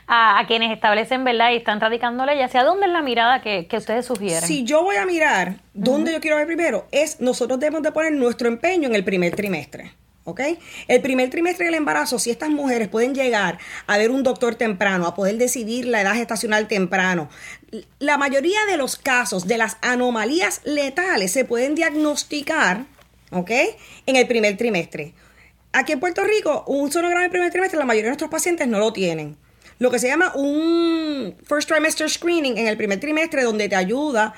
a, 0.07 0.45
quienes 0.47 0.73
establecen, 0.73 1.25
¿verdad? 1.25 1.51
Y 1.53 1.57
están 1.57 1.81
radicando 1.81 2.25
leyes. 2.25 2.47
¿Hacia 2.47 2.63
dónde 2.63 2.87
es 2.87 2.93
la 2.93 3.03
mirada 3.03 3.43
que, 3.43 3.69
ustedes 3.77 4.07
sugieren? 4.07 4.47
Si 4.47 4.65
yo 4.65 4.83
voy 4.83 4.97
a 4.97 5.07
mirar, 5.07 5.57
¿dónde 5.75 6.13
yo 6.13 6.21
quiero 6.21 6.37
ver 6.37 6.47
primero? 6.47 6.87
Es 6.93 7.21
nosotros 7.21 7.59
debemos 7.59 7.83
de 7.83 7.93
poner 7.93 8.13
nuestro 8.13 8.49
empeño 8.49 8.89
en 8.89 8.95
el 8.95 9.05
primer 9.05 9.35
trimestre. 9.35 9.93
¿Ok? 10.29 10.41
El 10.89 11.01
primer 11.03 11.31
trimestre 11.31 11.67
del 11.67 11.75
embarazo, 11.75 12.19
si 12.19 12.31
estas 12.31 12.51
mujeres 12.51 12.89
pueden 12.89 13.15
llegar 13.15 13.59
a 13.87 13.97
ver 13.97 14.11
un 14.11 14.25
doctor 14.25 14.57
temprano, 14.57 15.07
a 15.07 15.15
poder 15.15 15.39
decidir 15.39 15.87
la 15.87 16.01
edad 16.01 16.17
gestacional 16.17 16.67
temprano, 16.67 17.29
la 18.01 18.19
mayoría 18.19 18.59
de 18.69 18.77
los 18.77 18.97
casos 18.97 19.47
de 19.47 19.57
las 19.57 19.77
anomalías 19.83 20.63
letales 20.65 21.31
se 21.31 21.45
pueden 21.45 21.77
diagnosticar, 21.77 22.87
¿ok? 23.31 23.53
En 24.07 24.17
el 24.17 24.27
primer 24.27 24.57
trimestre. 24.57 25.15
Aquí 25.73 25.93
en 25.93 26.01
Puerto 26.01 26.25
Rico, 26.25 26.65
un 26.67 26.91
sonograma 26.91 27.21
en 27.21 27.27
el 27.27 27.31
primer 27.31 27.53
trimestre, 27.53 27.79
la 27.79 27.85
mayoría 27.85 28.07
de 28.07 28.11
nuestros 28.11 28.31
pacientes 28.31 28.67
no 28.67 28.81
lo 28.81 28.93
tienen 28.93 29.37
lo 29.79 29.91
que 29.91 29.99
se 29.99 30.09
llama 30.09 30.33
un 30.35 31.37
first 31.45 31.69
trimester 31.69 32.09
screening 32.09 32.59
en 32.59 32.67
el 32.67 32.77
primer 32.77 33.01
trimestre 33.01 33.43
donde 33.43 33.69
te 33.69 33.77
ayuda, 33.77 34.35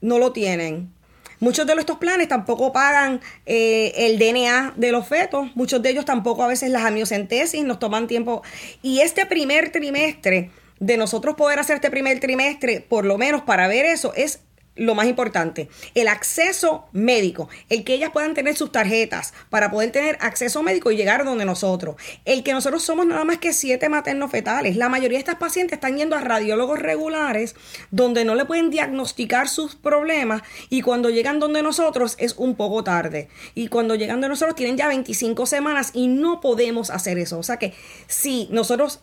no 0.00 0.18
lo 0.18 0.32
tienen. 0.32 0.92
Muchos 1.40 1.66
de 1.66 1.74
estos 1.74 1.98
planes 1.98 2.26
tampoco 2.26 2.72
pagan 2.72 3.20
eh, 3.46 3.92
el 3.96 4.18
DNA 4.18 4.74
de 4.76 4.90
los 4.90 5.06
fetos, 5.06 5.54
muchos 5.54 5.80
de 5.82 5.90
ellos 5.90 6.04
tampoco 6.04 6.42
a 6.42 6.48
veces 6.48 6.70
las 6.70 6.84
amiocentesis, 6.84 7.64
nos 7.64 7.78
toman 7.78 8.08
tiempo. 8.08 8.42
Y 8.82 9.00
este 9.00 9.24
primer 9.24 9.70
trimestre, 9.70 10.50
de 10.80 10.96
nosotros 10.96 11.34
poder 11.36 11.58
hacer 11.58 11.76
este 11.76 11.90
primer 11.90 12.20
trimestre, 12.20 12.80
por 12.80 13.04
lo 13.04 13.18
menos 13.18 13.42
para 13.42 13.68
ver 13.68 13.84
eso, 13.84 14.12
es 14.14 14.40
lo 14.78 14.94
más 14.94 15.06
importante, 15.06 15.68
el 15.94 16.08
acceso 16.08 16.86
médico, 16.92 17.48
el 17.68 17.84
que 17.84 17.94
ellas 17.94 18.10
puedan 18.12 18.34
tener 18.34 18.56
sus 18.56 18.72
tarjetas 18.72 19.34
para 19.50 19.70
poder 19.70 19.92
tener 19.92 20.16
acceso 20.20 20.62
médico 20.62 20.90
y 20.90 20.96
llegar 20.96 21.24
donde 21.24 21.44
nosotros. 21.44 21.96
El 22.24 22.42
que 22.42 22.52
nosotros 22.52 22.82
somos 22.82 23.06
nada 23.06 23.24
más 23.24 23.38
que 23.38 23.52
siete 23.52 23.88
maternos 23.88 24.30
fetales. 24.30 24.76
La 24.76 24.88
mayoría 24.88 25.18
de 25.18 25.20
estas 25.20 25.36
pacientes 25.36 25.76
están 25.76 25.96
yendo 25.96 26.16
a 26.16 26.20
radiólogos 26.20 26.78
regulares 26.78 27.56
donde 27.90 28.24
no 28.24 28.34
le 28.34 28.44
pueden 28.44 28.70
diagnosticar 28.70 29.48
sus 29.48 29.74
problemas 29.74 30.42
y 30.70 30.82
cuando 30.82 31.10
llegan 31.10 31.40
donde 31.40 31.62
nosotros 31.62 32.14
es 32.18 32.34
un 32.36 32.54
poco 32.54 32.84
tarde. 32.84 33.28
Y 33.54 33.68
cuando 33.68 33.96
llegan 33.96 34.16
donde 34.16 34.28
nosotros 34.28 34.56
tienen 34.56 34.76
ya 34.76 34.88
25 34.88 35.46
semanas 35.46 35.90
y 35.92 36.06
no 36.06 36.40
podemos 36.40 36.90
hacer 36.90 37.18
eso. 37.18 37.38
O 37.38 37.42
sea 37.42 37.56
que 37.56 37.74
si 38.06 38.48
nosotros 38.50 39.00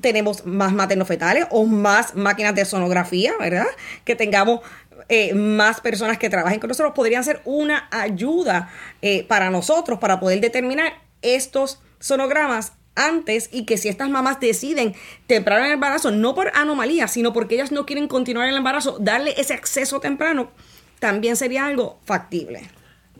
tenemos 0.00 0.46
más 0.46 0.72
maternos 0.72 1.08
fetales 1.08 1.46
o 1.50 1.66
más 1.66 2.14
máquinas 2.14 2.54
de 2.54 2.64
sonografía, 2.64 3.32
¿verdad? 3.38 3.66
Que 4.04 4.16
tengamos 4.16 4.60
eh, 5.08 5.34
más 5.34 5.80
personas 5.80 6.18
que 6.18 6.30
trabajen 6.30 6.60
con 6.60 6.68
nosotros 6.68 6.92
podrían 6.94 7.24
ser 7.24 7.40
una 7.44 7.88
ayuda 7.90 8.70
eh, 9.02 9.24
para 9.24 9.50
nosotros 9.50 9.98
para 9.98 10.20
poder 10.20 10.40
determinar 10.40 10.92
estos 11.22 11.80
sonogramas 11.98 12.72
antes 12.94 13.48
y 13.52 13.64
que 13.64 13.76
si 13.76 13.88
estas 13.88 14.10
mamás 14.10 14.40
deciden 14.40 14.94
temprano 15.26 15.64
el 15.64 15.72
embarazo, 15.72 16.10
no 16.10 16.34
por 16.34 16.52
anomalía, 16.54 17.08
sino 17.08 17.32
porque 17.32 17.54
ellas 17.54 17.72
no 17.72 17.86
quieren 17.86 18.08
continuar 18.08 18.48
el 18.48 18.56
embarazo, 18.56 18.98
darle 19.00 19.34
ese 19.38 19.54
acceso 19.54 20.00
temprano, 20.00 20.50
también 20.98 21.36
sería 21.36 21.66
algo 21.66 21.98
factible. 22.04 22.62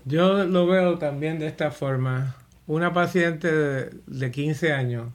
Yo 0.05 0.45
lo 0.45 0.67
veo 0.67 0.99
también 0.99 1.39
de 1.39 1.47
esta 1.47 1.71
forma. 1.71 2.37
Una 2.67 2.93
paciente 2.93 3.51
de, 3.51 4.31
15 4.31 4.73
años, 4.73 5.09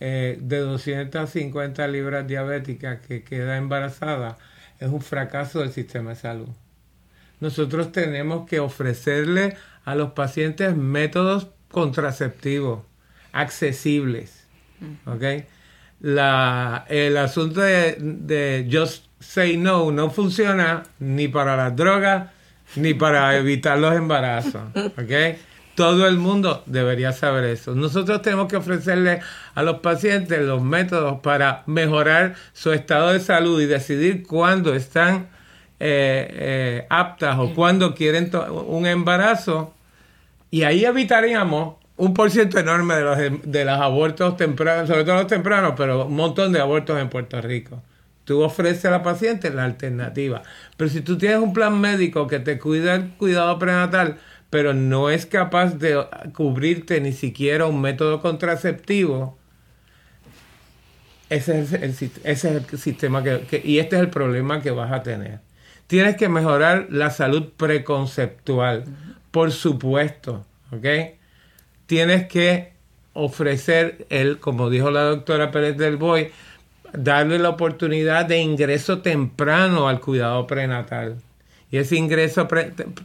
eh, 0.00 0.38
de 0.40 0.58
250 0.58 1.88
libras 1.88 2.26
diabéticas 2.26 3.00
que 3.00 3.24
queda 3.24 3.56
embarazada, 3.56 4.38
es 4.80 4.88
un 4.88 5.00
fracaso 5.00 5.60
del 5.60 5.72
sistema 5.72 6.10
de 6.10 6.16
salud. 6.16 6.48
Nosotros 7.40 7.92
tenemos 7.92 8.48
que 8.48 8.60
ofrecerle 8.60 9.56
a 9.84 9.94
los 9.94 10.12
pacientes 10.12 10.76
métodos 10.76 11.48
contraceptivos 11.70 12.80
accesibles. 13.32 14.46
¿ok? 15.06 15.44
La, 16.00 16.84
el 16.88 17.16
asunto 17.16 17.60
de, 17.60 17.96
de 17.98 18.68
just 18.70 19.06
say 19.20 19.56
no 19.56 19.90
no 19.90 20.10
funciona 20.10 20.82
ni 20.98 21.28
para 21.28 21.56
las 21.56 21.74
drogas 21.74 22.30
ni 22.76 22.94
para 22.94 23.36
evitar 23.36 23.78
los 23.78 23.94
embarazos. 23.94 24.62
¿ok? 24.74 25.38
Todo 25.74 26.06
el 26.06 26.18
mundo 26.18 26.62
debería 26.66 27.12
saber 27.12 27.44
eso. 27.44 27.74
Nosotros 27.74 28.22
tenemos 28.22 28.48
que 28.48 28.56
ofrecerle 28.56 29.20
a 29.54 29.62
los 29.62 29.80
pacientes 29.80 30.40
los 30.40 30.62
métodos 30.62 31.20
para 31.20 31.64
mejorar 31.66 32.34
su 32.52 32.72
estado 32.72 33.12
de 33.12 33.20
salud 33.20 33.60
y 33.60 33.66
decidir 33.66 34.24
cuándo 34.24 34.74
están 34.74 35.28
eh, 35.80 36.28
eh, 36.30 36.86
aptas 36.90 37.36
o 37.38 37.52
cuándo 37.54 37.94
quieren 37.94 38.30
un 38.66 38.86
embarazo. 38.86 39.74
Y 40.50 40.62
ahí 40.62 40.84
evitaríamos 40.84 41.74
un 41.96 42.14
por 42.14 42.30
ciento 42.30 42.58
enorme 42.58 42.94
de 42.94 43.02
los, 43.02 43.18
de 43.42 43.64
los 43.64 43.80
abortos 43.80 44.36
tempranos, 44.36 44.88
sobre 44.88 45.04
todo 45.04 45.16
los 45.16 45.26
tempranos, 45.26 45.74
pero 45.76 46.06
un 46.06 46.14
montón 46.14 46.52
de 46.52 46.60
abortos 46.60 47.00
en 47.00 47.08
Puerto 47.08 47.40
Rico. 47.40 47.82
Tú 48.24 48.42
ofreces 48.42 48.86
a 48.86 48.90
la 48.90 49.02
paciente 49.02 49.50
la 49.50 49.64
alternativa. 49.64 50.42
Pero 50.76 50.90
si 50.90 51.02
tú 51.02 51.18
tienes 51.18 51.38
un 51.38 51.52
plan 51.52 51.78
médico 51.78 52.26
que 52.26 52.40
te 52.40 52.58
cuida 52.58 52.94
el 52.94 53.10
cuidado 53.10 53.58
prenatal, 53.58 54.18
pero 54.54 54.72
no 54.72 55.10
es 55.10 55.26
capaz 55.26 55.80
de 55.80 56.00
cubrirte 56.32 57.00
ni 57.00 57.12
siquiera 57.12 57.66
un 57.66 57.80
método 57.80 58.20
contraceptivo, 58.20 59.36
ese 61.28 61.60
es 61.60 61.72
el, 61.72 61.82
ese 61.82 62.20
es 62.22 62.44
el 62.44 62.78
sistema 62.78 63.24
que, 63.24 63.60
y 63.64 63.80
este 63.80 63.96
es 63.96 64.02
el 64.02 64.10
problema 64.10 64.62
que 64.62 64.70
vas 64.70 64.92
a 64.92 65.02
tener. 65.02 65.40
Tienes 65.88 66.14
que 66.14 66.28
mejorar 66.28 66.86
la 66.88 67.10
salud 67.10 67.48
preconceptual, 67.56 68.84
por 69.32 69.50
supuesto, 69.50 70.46
¿ok? 70.70 70.86
Tienes 71.86 72.28
que 72.28 72.74
ofrecer 73.12 74.06
el, 74.08 74.38
como 74.38 74.70
dijo 74.70 74.92
la 74.92 75.02
doctora 75.02 75.50
Pérez 75.50 75.76
del 75.76 75.96
Boy, 75.96 76.30
darle 76.92 77.40
la 77.40 77.48
oportunidad 77.48 78.26
de 78.26 78.38
ingreso 78.38 79.02
temprano 79.02 79.88
al 79.88 79.98
cuidado 79.98 80.46
prenatal. 80.46 81.16
Y 81.74 81.78
ese 81.78 81.96
ingreso 81.96 82.46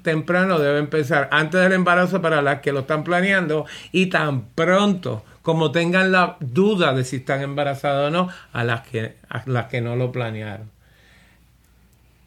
temprano 0.04 0.60
debe 0.60 0.78
empezar 0.78 1.28
antes 1.32 1.60
del 1.60 1.74
embarazo 1.74 2.22
para 2.22 2.44
las 2.44 2.60
que 2.60 2.72
lo 2.72 2.82
están 2.82 3.04
planeando 3.04 3.66
y 3.92 4.12
tan 4.12 4.44
pronto 4.50 5.26
como 5.42 5.72
tengan 5.72 6.12
la 6.12 6.38
duda 6.40 6.94
de 6.94 7.04
si 7.04 7.16
están 7.16 7.42
embarazadas 7.42 8.10
o 8.10 8.12
no, 8.12 8.30
a 8.54 8.64
las 8.64 8.82
que, 8.82 9.16
a 9.28 9.42
las 9.48 9.66
que 9.70 9.82
no 9.82 9.96
lo 9.96 10.12
planearon. 10.12 10.70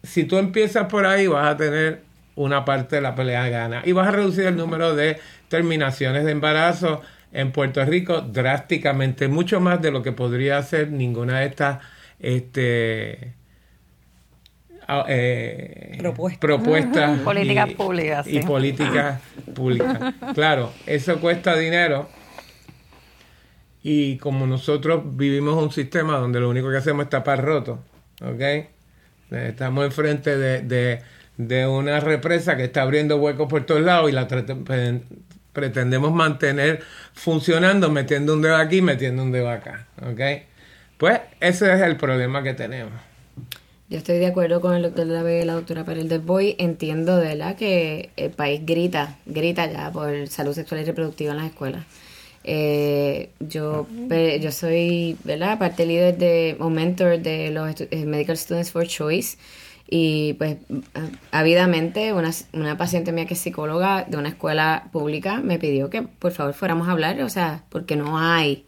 Si 0.03 0.25
tú 0.25 0.37
empiezas 0.37 0.87
por 0.87 1.05
ahí, 1.05 1.27
vas 1.27 1.47
a 1.47 1.55
tener 1.55 2.01
una 2.35 2.65
parte 2.65 2.97
de 2.97 3.03
la 3.03 3.15
pelea 3.15 3.47
gana 3.47 3.81
y 3.85 3.93
vas 3.93 4.09
a 4.09 4.11
reducir 4.11 4.45
el 4.47 4.57
número 4.57 4.97
de 4.97 5.21
terminaciones 5.47 6.25
de 6.25 6.31
embarazo 6.31 7.01
en 7.31 7.53
Puerto 7.53 7.85
Rico 7.85 8.19
drásticamente, 8.19 9.29
mucho 9.29 9.61
más 9.61 9.81
de 9.81 9.91
lo 9.91 10.03
que 10.03 10.11
podría 10.11 10.57
hacer 10.57 10.91
ninguna 10.91 11.39
de 11.39 11.45
estas 11.45 11.79
este, 12.19 13.31
eh, 15.07 15.97
propuestas 16.39 17.19
políticas 17.23 17.73
públicas 17.73 18.27
y 18.27 18.39
políticas 18.41 19.21
públicas. 19.53 20.13
Claro, 20.33 20.71
eso 20.85 21.19
cuesta 21.19 21.55
dinero 21.55 22.09
y 23.83 24.17
como 24.17 24.47
nosotros 24.47 25.03
vivimos 25.17 25.61
un 25.61 25.71
sistema 25.71 26.17
donde 26.17 26.39
lo 26.39 26.49
único 26.49 26.71
que 26.71 26.77
hacemos 26.77 27.03
es 27.03 27.09
tapar 27.09 27.43
roto, 27.43 27.83
¿ok? 28.21 28.67
Estamos 29.31 29.85
enfrente 29.85 30.37
de, 30.37 30.61
de, 30.61 31.01
de 31.37 31.67
una 31.67 31.99
represa 31.99 32.55
que 32.55 32.63
está 32.63 32.83
abriendo 32.83 33.17
huecos 33.17 33.47
por 33.47 33.65
todos 33.65 33.81
lados 33.81 34.09
y 34.09 34.13
la 34.13 34.27
pretendemos 35.51 36.13
mantener 36.13 36.81
funcionando 37.13 37.89
metiendo 37.91 38.33
un 38.33 38.41
dedo 38.41 38.55
aquí, 38.55 38.81
metiendo 38.81 39.21
un 39.21 39.31
dedo 39.31 39.49
acá, 39.49 39.87
¿ok? 40.01 40.21
Pues 40.97 41.19
ese 41.41 41.73
es 41.73 41.81
el 41.81 41.97
problema 41.97 42.41
que 42.41 42.53
tenemos. 42.53 42.93
Yo 43.93 43.99
estoy 43.99 44.17
de 44.17 44.25
acuerdo 44.25 44.59
con 44.59 44.73
el 44.73 44.81
doctor 44.81 45.07
David 45.07 45.43
y 45.43 45.45
la 45.45 45.53
doctora 45.53 45.85
Perel 45.85 46.09
del 46.09 46.21
Boy. 46.21 46.55
Entiendo 46.57 47.15
de 47.17 47.35
la 47.35 47.55
que 47.55 48.09
el 48.17 48.31
país 48.31 48.61
grita, 48.65 49.19
grita 49.27 49.71
ya 49.71 49.91
por 49.91 50.27
salud 50.29 50.55
sexual 50.55 50.81
y 50.81 50.85
reproductiva 50.85 51.29
en 51.29 51.37
las 51.37 51.45
escuelas. 51.51 51.85
Eh, 52.43 53.29
yo, 53.39 53.85
yo 54.41 54.51
soy, 54.51 55.15
¿verdad? 55.23 55.59
Parte 55.59 55.85
líder 55.85 56.17
de, 56.17 56.57
o 56.59 56.71
mentor 56.71 57.19
de 57.19 57.51
los 57.51 57.81
eh, 57.81 58.05
Medical 58.07 58.35
Students 58.35 58.71
for 58.71 58.87
Choice. 58.87 59.37
Y 59.87 60.33
pues, 60.39 60.57
ávidamente, 61.29 62.13
una, 62.13 62.31
una 62.53 62.75
paciente 62.75 63.11
mía 63.11 63.27
que 63.27 63.35
es 63.35 63.41
psicóloga 63.41 64.05
de 64.05 64.17
una 64.17 64.29
escuela 64.29 64.89
pública 64.91 65.37
me 65.37 65.59
pidió 65.59 65.91
que 65.91 66.01
por 66.01 66.31
favor 66.31 66.55
fuéramos 66.55 66.87
a 66.87 66.93
hablar, 66.93 67.21
o 67.21 67.29
sea, 67.29 67.63
porque 67.69 67.95
no 67.95 68.17
hay 68.17 68.65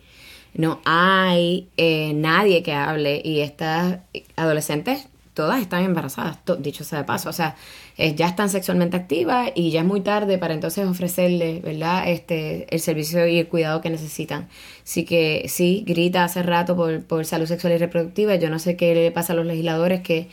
no 0.58 0.80
hay 0.86 1.68
eh, 1.76 2.14
nadie 2.16 2.64
que 2.64 2.72
hable 2.72 3.22
y 3.26 3.42
estas 3.42 4.00
adolescentes 4.38 5.10
todas 5.36 5.62
están 5.62 5.84
embarazadas, 5.84 6.40
dicho 6.60 6.84
sea 6.84 7.00
de 7.00 7.06
paso, 7.06 7.30
o 7.30 7.34
sea, 7.34 7.56
eh, 7.98 8.16
ya 8.16 8.28
están 8.28 8.50
sexualmente 8.50 8.98
activas 8.98 9.52
y 9.54 9.70
ya 9.70 9.82
es 9.82 9.86
muy 9.86 10.02
tarde 10.02 10.38
para 10.38 10.54
entonces 10.54 10.88
ofrecerles, 10.88 11.62
¿verdad? 11.62 12.10
Este, 12.10 12.66
el 12.74 12.80
servicio 12.80 13.28
y 13.28 13.40
el 13.40 13.48
cuidado 13.48 13.82
que 13.82 13.90
necesitan. 13.90 14.48
Así 14.84 15.06
que 15.06 15.46
sí, 15.50 15.84
grita 15.86 16.24
hace 16.24 16.42
rato 16.42 16.76
por, 16.76 17.04
por 17.04 17.26
salud 17.26 17.46
sexual 17.46 17.74
y 17.74 17.78
reproductiva. 17.78 18.36
Yo 18.36 18.50
no 18.50 18.60
sé 18.60 18.78
qué 18.78 18.96
le 18.96 19.12
pasa 19.12 19.34
a 19.34 19.36
los 19.36 19.46
legisladores 19.46 20.02
que, 20.02 20.30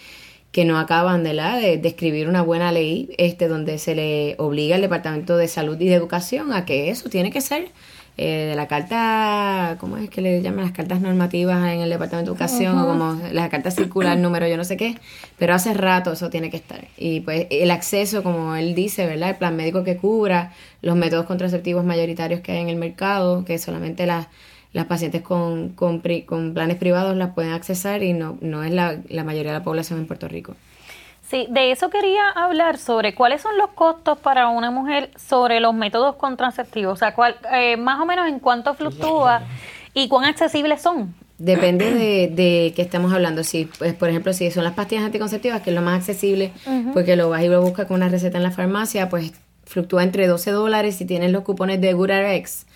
que 0.52 0.64
no 0.64 0.78
acaban 0.78 1.24
de, 1.24 1.34
la, 1.34 1.56
de, 1.56 1.78
de, 1.78 1.88
escribir 1.88 2.28
una 2.28 2.42
buena 2.42 2.70
ley 2.70 3.12
este, 3.18 3.48
donde 3.48 3.78
se 3.78 3.96
le 3.96 4.36
obliga 4.38 4.76
al 4.76 4.82
Departamento 4.82 5.36
de 5.36 5.48
Salud 5.48 5.80
y 5.80 5.88
de 5.88 5.94
Educación 5.94 6.52
a 6.52 6.64
que 6.64 6.90
eso 6.90 7.08
tiene 7.08 7.32
que 7.32 7.40
ser 7.40 7.70
eh, 8.18 8.48
de 8.50 8.56
la 8.56 8.68
carta, 8.68 9.76
¿cómo 9.80 9.96
es 9.96 10.10
que 10.10 10.20
le 10.20 10.42
llaman 10.42 10.66
las 10.66 10.72
cartas 10.72 11.00
normativas 11.00 11.72
en 11.72 11.80
el 11.80 11.88
Departamento 11.88 12.32
de 12.32 12.36
Educación? 12.36 12.78
O 12.78 12.86
como 12.86 13.18
la 13.32 13.48
carta 13.48 13.70
circular 13.70 14.18
número 14.18 14.46
yo 14.46 14.58
no 14.58 14.64
sé 14.64 14.76
qué, 14.76 14.98
pero 15.38 15.54
hace 15.54 15.72
rato 15.72 16.12
eso 16.12 16.28
tiene 16.28 16.50
que 16.50 16.58
estar. 16.58 16.84
Y 16.98 17.20
pues 17.20 17.46
el 17.50 17.70
acceso, 17.70 18.22
como 18.22 18.54
él 18.54 18.74
dice, 18.74 19.06
¿verdad? 19.06 19.30
El 19.30 19.36
plan 19.36 19.56
médico 19.56 19.82
que 19.82 19.96
cubra 19.96 20.52
los 20.82 20.94
métodos 20.94 21.24
contraceptivos 21.24 21.84
mayoritarios 21.84 22.40
que 22.40 22.52
hay 22.52 22.58
en 22.58 22.68
el 22.68 22.76
mercado, 22.76 23.46
que 23.46 23.58
solamente 23.58 24.04
las, 24.04 24.26
las 24.74 24.86
pacientes 24.86 25.22
con, 25.22 25.70
con, 25.70 26.02
con 26.26 26.52
planes 26.54 26.76
privados 26.76 27.16
las 27.16 27.30
pueden 27.30 27.52
accesar 27.52 28.02
y 28.02 28.12
no, 28.12 28.36
no 28.42 28.62
es 28.62 28.72
la, 28.72 28.98
la 29.08 29.24
mayoría 29.24 29.52
de 29.52 29.58
la 29.58 29.64
población 29.64 30.00
en 30.00 30.06
Puerto 30.06 30.28
Rico. 30.28 30.54
Sí, 31.32 31.46
de 31.48 31.72
eso 31.72 31.88
quería 31.88 32.28
hablar 32.28 32.76
sobre 32.76 33.14
cuáles 33.14 33.40
son 33.40 33.56
los 33.56 33.70
costos 33.70 34.18
para 34.18 34.48
una 34.48 34.70
mujer 34.70 35.08
sobre 35.16 35.60
los 35.60 35.72
métodos 35.72 36.16
contraceptivos, 36.16 36.92
o 36.92 36.96
sea, 36.96 37.14
cuál, 37.14 37.36
eh, 37.54 37.78
más 37.78 37.98
o 38.02 38.04
menos 38.04 38.28
en 38.28 38.38
cuánto 38.38 38.74
fluctúa 38.74 39.40
y 39.94 40.08
cuán 40.08 40.26
accesibles 40.26 40.82
son. 40.82 41.14
Depende 41.38 41.90
de, 41.94 42.28
de 42.28 42.74
qué 42.76 42.82
estamos 42.82 43.14
hablando. 43.14 43.44
Si, 43.44 43.64
pues, 43.78 43.94
por 43.94 44.10
ejemplo, 44.10 44.34
si 44.34 44.50
son 44.50 44.62
las 44.62 44.74
pastillas 44.74 45.04
anticonceptivas, 45.04 45.62
que 45.62 45.70
es 45.70 45.74
lo 45.74 45.80
más 45.80 46.00
accesible, 46.00 46.52
porque 46.92 47.16
lo 47.16 47.30
vas 47.30 47.42
y 47.42 47.48
lo 47.48 47.62
buscas 47.62 47.86
con 47.86 47.96
una 47.96 48.10
receta 48.10 48.36
en 48.36 48.42
la 48.42 48.50
farmacia, 48.50 49.08
pues 49.08 49.32
fluctúa 49.64 50.02
entre 50.02 50.26
12 50.26 50.50
dólares 50.50 50.96
si 50.96 51.06
tienes 51.06 51.32
los 51.32 51.44
cupones 51.44 51.80
de 51.80 51.94
GoodRx. 51.94 52.66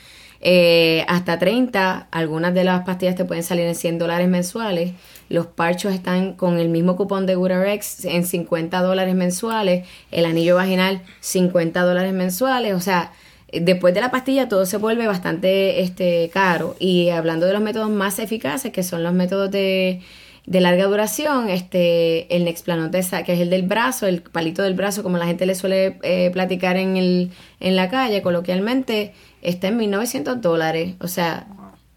Eh, 0.40 1.04
hasta 1.08 1.38
30, 1.38 2.08
algunas 2.10 2.54
de 2.54 2.64
las 2.64 2.84
pastillas 2.84 3.14
te 3.14 3.24
pueden 3.24 3.42
salir 3.42 3.64
en 3.66 3.74
100 3.74 3.98
dólares 3.98 4.28
mensuales. 4.28 4.92
Los 5.28 5.46
parchos 5.46 5.92
están 5.92 6.34
con 6.34 6.58
el 6.58 6.68
mismo 6.68 6.96
cupón 6.96 7.26
de 7.26 7.34
GoodRx 7.34 8.04
en 8.04 8.24
50 8.24 8.80
dólares 8.80 9.14
mensuales. 9.14 9.86
El 10.10 10.24
anillo 10.24 10.56
vaginal, 10.56 11.02
50 11.20 11.82
dólares 11.82 12.12
mensuales. 12.12 12.74
O 12.74 12.80
sea, 12.80 13.12
después 13.52 13.94
de 13.94 14.00
la 14.00 14.10
pastilla 14.10 14.48
todo 14.48 14.66
se 14.66 14.76
vuelve 14.76 15.06
bastante 15.06 15.80
este, 15.80 16.30
caro. 16.32 16.76
Y 16.78 17.10
hablando 17.10 17.46
de 17.46 17.52
los 17.52 17.62
métodos 17.62 17.90
más 17.90 18.18
eficaces, 18.18 18.72
que 18.72 18.82
son 18.82 19.02
los 19.02 19.14
métodos 19.14 19.50
de, 19.50 20.00
de 20.46 20.60
larga 20.60 20.84
duración, 20.84 21.48
este, 21.48 22.34
el 22.34 22.44
Nexplanon, 22.44 22.90
que 22.90 22.98
es 22.98 23.40
el 23.40 23.50
del 23.50 23.62
brazo, 23.62 24.06
el 24.06 24.22
palito 24.22 24.62
del 24.62 24.74
brazo, 24.74 25.02
como 25.02 25.18
la 25.18 25.26
gente 25.26 25.44
le 25.44 25.56
suele 25.56 25.98
eh, 26.02 26.30
platicar 26.32 26.76
en, 26.76 26.96
el, 26.96 27.30
en 27.58 27.74
la 27.74 27.90
calle 27.90 28.22
coloquialmente, 28.22 29.12
está 29.46 29.68
en 29.68 29.78
1.900 29.78 30.40
dólares. 30.40 30.94
O 31.00 31.08
sea, 31.08 31.46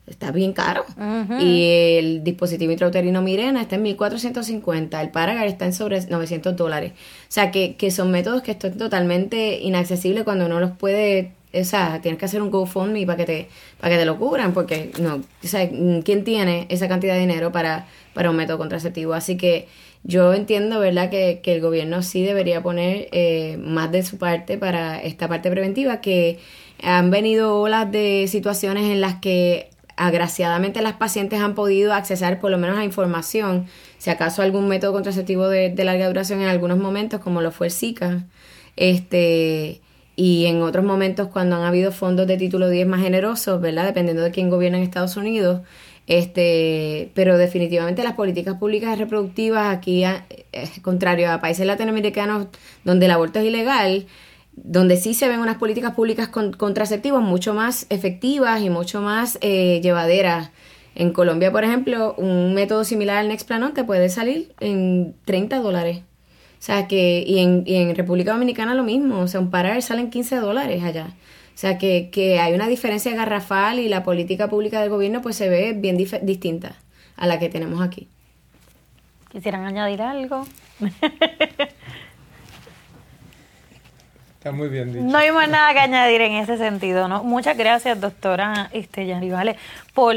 está 0.07 0.31
bien 0.31 0.53
caro. 0.53 0.85
Y 1.39 1.65
el 1.97 2.23
dispositivo 2.23 2.71
intrauterino 2.71 3.21
Mirena 3.21 3.61
está 3.61 3.75
en 3.75 3.83
1450. 3.83 5.01
El 5.01 5.09
Paragar 5.09 5.47
está 5.47 5.65
en 5.65 5.73
sobre 5.73 5.99
900 6.05 6.55
dólares. 6.55 6.93
O 6.93 7.31
sea, 7.31 7.51
que, 7.51 7.75
que 7.75 7.91
son 7.91 8.11
métodos 8.11 8.41
que 8.41 8.51
están 8.51 8.77
totalmente 8.77 9.59
inaccesibles 9.59 10.23
cuando 10.23 10.45
uno 10.45 10.59
los 10.59 10.71
puede 10.71 11.33
o 11.51 11.63
sea, 11.63 11.99
tienes 12.01 12.19
que 12.19 12.25
hacer 12.25 12.43
un 12.43 12.51
GoFundMe 12.51 13.07
para 13.07 13.17
que 13.17 13.25
te, 13.25 13.47
para 13.79 13.95
que 13.95 13.99
te 13.99 14.05
lo 14.05 14.19
cubran, 14.19 14.53
porque 14.53 14.91
no, 14.99 15.15
o 15.15 15.47
sea, 15.47 15.67
¿quién 15.67 16.23
tiene 16.23 16.67
esa 16.69 16.87
cantidad 16.87 17.15
de 17.15 17.21
dinero 17.21 17.51
para, 17.51 17.87
para 18.13 18.29
un 18.29 18.35
método 18.35 18.59
contraceptivo? 18.59 19.13
Así 19.13 19.35
que 19.35 19.67
yo 20.03 20.33
entiendo, 20.33 20.79
¿verdad?, 20.79 21.09
que, 21.09 21.39
que 21.41 21.55
el 21.55 21.61
gobierno 21.61 22.03
sí 22.03 22.23
debería 22.23 22.61
poner 22.61 23.09
eh, 23.11 23.57
más 23.59 23.91
de 23.91 24.03
su 24.03 24.19
parte 24.19 24.59
para 24.59 25.01
esta 25.01 25.27
parte 25.27 25.49
preventiva, 25.49 26.01
que 26.01 26.37
han 26.83 27.11
venido 27.11 27.59
olas 27.59 27.91
de 27.91 28.27
situaciones 28.27 28.83
en 28.83 29.01
las 29.01 29.15
que 29.15 29.69
agraciadamente 29.99 30.81
las 30.81 30.93
pacientes 30.93 31.41
han 31.41 31.55
podido 31.55 31.93
accesar 31.93 32.39
por 32.39 32.51
lo 32.51 32.57
menos 32.57 32.77
a 32.77 32.85
información, 32.85 33.67
si 33.97 34.09
acaso 34.09 34.41
algún 34.41 34.69
método 34.69 34.93
contraceptivo 34.93 35.49
de, 35.49 35.73
larga 35.83 36.07
duración 36.07 36.41
en 36.41 36.47
algunos 36.47 36.77
momentos, 36.77 37.19
como 37.19 37.41
lo 37.41 37.51
fue 37.51 37.67
el 37.67 37.73
Zika, 37.73 38.25
este 38.77 39.81
y 40.15 40.47
en 40.47 40.61
otros 40.61 40.83
momentos 40.83 41.29
cuando 41.29 41.55
han 41.55 41.63
habido 41.63 41.91
fondos 41.93 42.27
de 42.27 42.37
título 42.37 42.69
10 42.69 42.87
más 42.87 43.01
generosos, 43.01 43.61
¿verdad? 43.61 43.85
Dependiendo 43.85 44.21
de 44.21 44.31
quién 44.31 44.49
gobierna 44.49 44.77
en 44.77 44.83
Estados 44.83 45.15
Unidos. 45.15 45.61
Este, 46.07 47.11
pero 47.13 47.37
definitivamente 47.37 48.03
las 48.03 48.15
políticas 48.15 48.55
públicas 48.55 48.97
reproductivas 48.97 49.73
aquí, 49.73 50.03
eh, 50.03 50.23
contrario 50.81 51.31
a 51.31 51.39
países 51.39 51.65
latinoamericanos 51.65 52.47
donde 52.83 53.05
el 53.05 53.11
aborto 53.11 53.39
es 53.39 53.45
ilegal, 53.45 54.07
donde 54.63 54.97
sí 54.97 55.13
se 55.13 55.27
ven 55.27 55.39
unas 55.39 55.57
políticas 55.57 55.93
públicas 55.93 56.29
contraceptivas 56.29 57.21
mucho 57.21 57.53
más 57.53 57.85
efectivas 57.89 58.61
y 58.61 58.69
mucho 58.69 59.01
más 59.01 59.37
eh, 59.41 59.79
llevaderas. 59.81 60.51
En 60.95 61.13
Colombia, 61.13 61.51
por 61.51 61.63
ejemplo, 61.63 62.13
un 62.17 62.53
método 62.53 62.83
similar 62.83 63.17
al 63.17 63.29
Nexplanon 63.29 63.73
te 63.73 63.83
puede 63.83 64.09
salir 64.09 64.53
en 64.59 65.15
30 65.25 65.59
dólares. 65.59 65.99
O 65.99 66.61
sea, 66.61 66.87
que, 66.87 67.23
y 67.25 67.39
en, 67.39 67.63
y 67.65 67.75
en 67.75 67.95
República 67.95 68.33
Dominicana 68.33 68.73
lo 68.73 68.83
mismo, 68.83 69.19
o 69.19 69.27
sea, 69.27 69.39
un 69.39 69.49
parar 69.49 69.81
salen 69.81 70.09
15 70.09 70.37
dólares 70.37 70.83
allá. 70.83 71.07
O 71.07 71.61
sea, 71.61 71.77
que, 71.77 72.09
que 72.11 72.39
hay 72.39 72.53
una 72.53 72.67
diferencia 72.67 73.15
garrafal 73.15 73.79
y 73.79 73.87
la 73.87 74.03
política 74.03 74.49
pública 74.49 74.81
del 74.81 74.89
gobierno 74.89 75.21
pues 75.21 75.37
se 75.37 75.47
ve 75.47 75.73
bien 75.73 75.97
distinta 75.97 76.75
a 77.15 77.27
la 77.27 77.39
que 77.39 77.49
tenemos 77.49 77.81
aquí. 77.81 78.07
¿Quisieran 79.31 79.65
añadir 79.65 80.01
algo? 80.01 80.45
Está 84.39 84.53
muy 84.53 84.69
bien 84.69 84.93
dicho. 84.93 85.03
No 85.03 85.17
hay 85.17 85.31
más 85.33 85.49
nada 85.49 85.73
que 85.73 85.79
añadir 85.79 86.21
en 86.21 86.31
ese 86.31 86.57
sentido, 86.57 87.09
¿no? 87.09 87.25
Muchas 87.25 87.57
gracias, 87.57 87.99
doctora 87.99 88.69
este, 88.71 89.05
Yarivale, 89.05 89.57
por, 89.93 90.15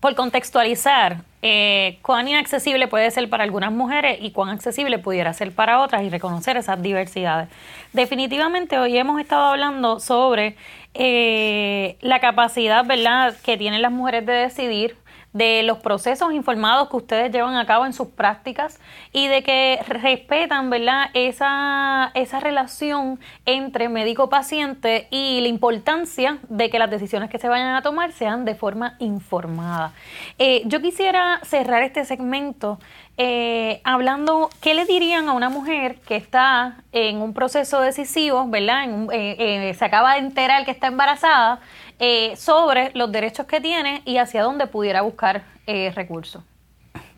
por 0.00 0.14
contextualizar 0.14 1.18
eh, 1.42 1.98
cuán 2.00 2.26
inaccesible 2.26 2.88
puede 2.88 3.10
ser 3.10 3.28
para 3.28 3.44
algunas 3.44 3.70
mujeres 3.70 4.16
y 4.22 4.30
cuán 4.30 4.48
accesible 4.48 4.98
pudiera 4.98 5.34
ser 5.34 5.52
para 5.52 5.82
otras 5.82 6.02
y 6.04 6.08
reconocer 6.08 6.56
esas 6.56 6.80
diversidades. 6.80 7.50
Definitivamente 7.92 8.78
hoy 8.78 8.96
hemos 8.96 9.20
estado 9.20 9.42
hablando 9.50 10.00
sobre 10.00 10.56
eh, 10.94 11.98
la 12.00 12.18
capacidad, 12.18 12.86
¿verdad?, 12.86 13.36
que 13.44 13.58
tienen 13.58 13.82
las 13.82 13.92
mujeres 13.92 14.24
de 14.24 14.32
decidir 14.32 14.96
de 15.32 15.62
los 15.62 15.78
procesos 15.78 16.32
informados 16.32 16.88
que 16.88 16.96
ustedes 16.96 17.32
llevan 17.32 17.56
a 17.56 17.66
cabo 17.66 17.86
en 17.86 17.92
sus 17.92 18.08
prácticas 18.08 18.80
y 19.12 19.28
de 19.28 19.42
que 19.42 19.78
respetan, 19.86 20.70
¿verdad?, 20.70 21.06
esa, 21.14 22.10
esa 22.14 22.40
relación 22.40 23.20
entre 23.46 23.88
médico-paciente 23.88 25.06
y 25.10 25.40
la 25.40 25.48
importancia 25.48 26.38
de 26.48 26.68
que 26.68 26.78
las 26.78 26.90
decisiones 26.90 27.30
que 27.30 27.38
se 27.38 27.48
vayan 27.48 27.74
a 27.76 27.82
tomar 27.82 28.12
sean 28.12 28.44
de 28.44 28.54
forma 28.54 28.96
informada. 28.98 29.92
Eh, 30.38 30.62
yo 30.66 30.80
quisiera 30.80 31.40
cerrar 31.44 31.82
este 31.82 32.04
segmento 32.04 32.78
eh, 33.16 33.82
hablando, 33.84 34.48
¿qué 34.62 34.74
le 34.74 34.86
dirían 34.86 35.28
a 35.28 35.32
una 35.32 35.50
mujer 35.50 35.96
que 36.06 36.16
está 36.16 36.76
en 36.90 37.18
un 37.18 37.34
proceso 37.34 37.80
decisivo, 37.80 38.46
¿verdad? 38.48 38.88
Eh, 39.12 39.74
se 39.78 39.84
acaba 39.84 40.14
de 40.14 40.20
enterar 40.20 40.64
que 40.64 40.70
está 40.70 40.86
embarazada 40.86 41.60
eh, 42.00 42.34
sobre 42.36 42.90
los 42.94 43.12
derechos 43.12 43.44
que 43.46 43.60
tiene 43.60 44.00
y 44.06 44.16
hacia 44.16 44.42
dónde 44.42 44.66
pudiera 44.66 45.02
buscar 45.02 45.44
eh, 45.66 45.92
recursos. 45.94 46.42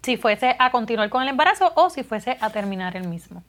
Si 0.03 0.17
fuese 0.17 0.57
a 0.59 0.73
continuar 0.73 1.09
con 1.09 1.23
el 1.23 1.29
embarazo 1.29 1.73
o 1.77 1.89
si 1.89 2.03
fuese 2.03 2.37
a 2.41 2.51
terminar 2.51 2.97
el 2.97 3.07
mismo. 3.07 3.45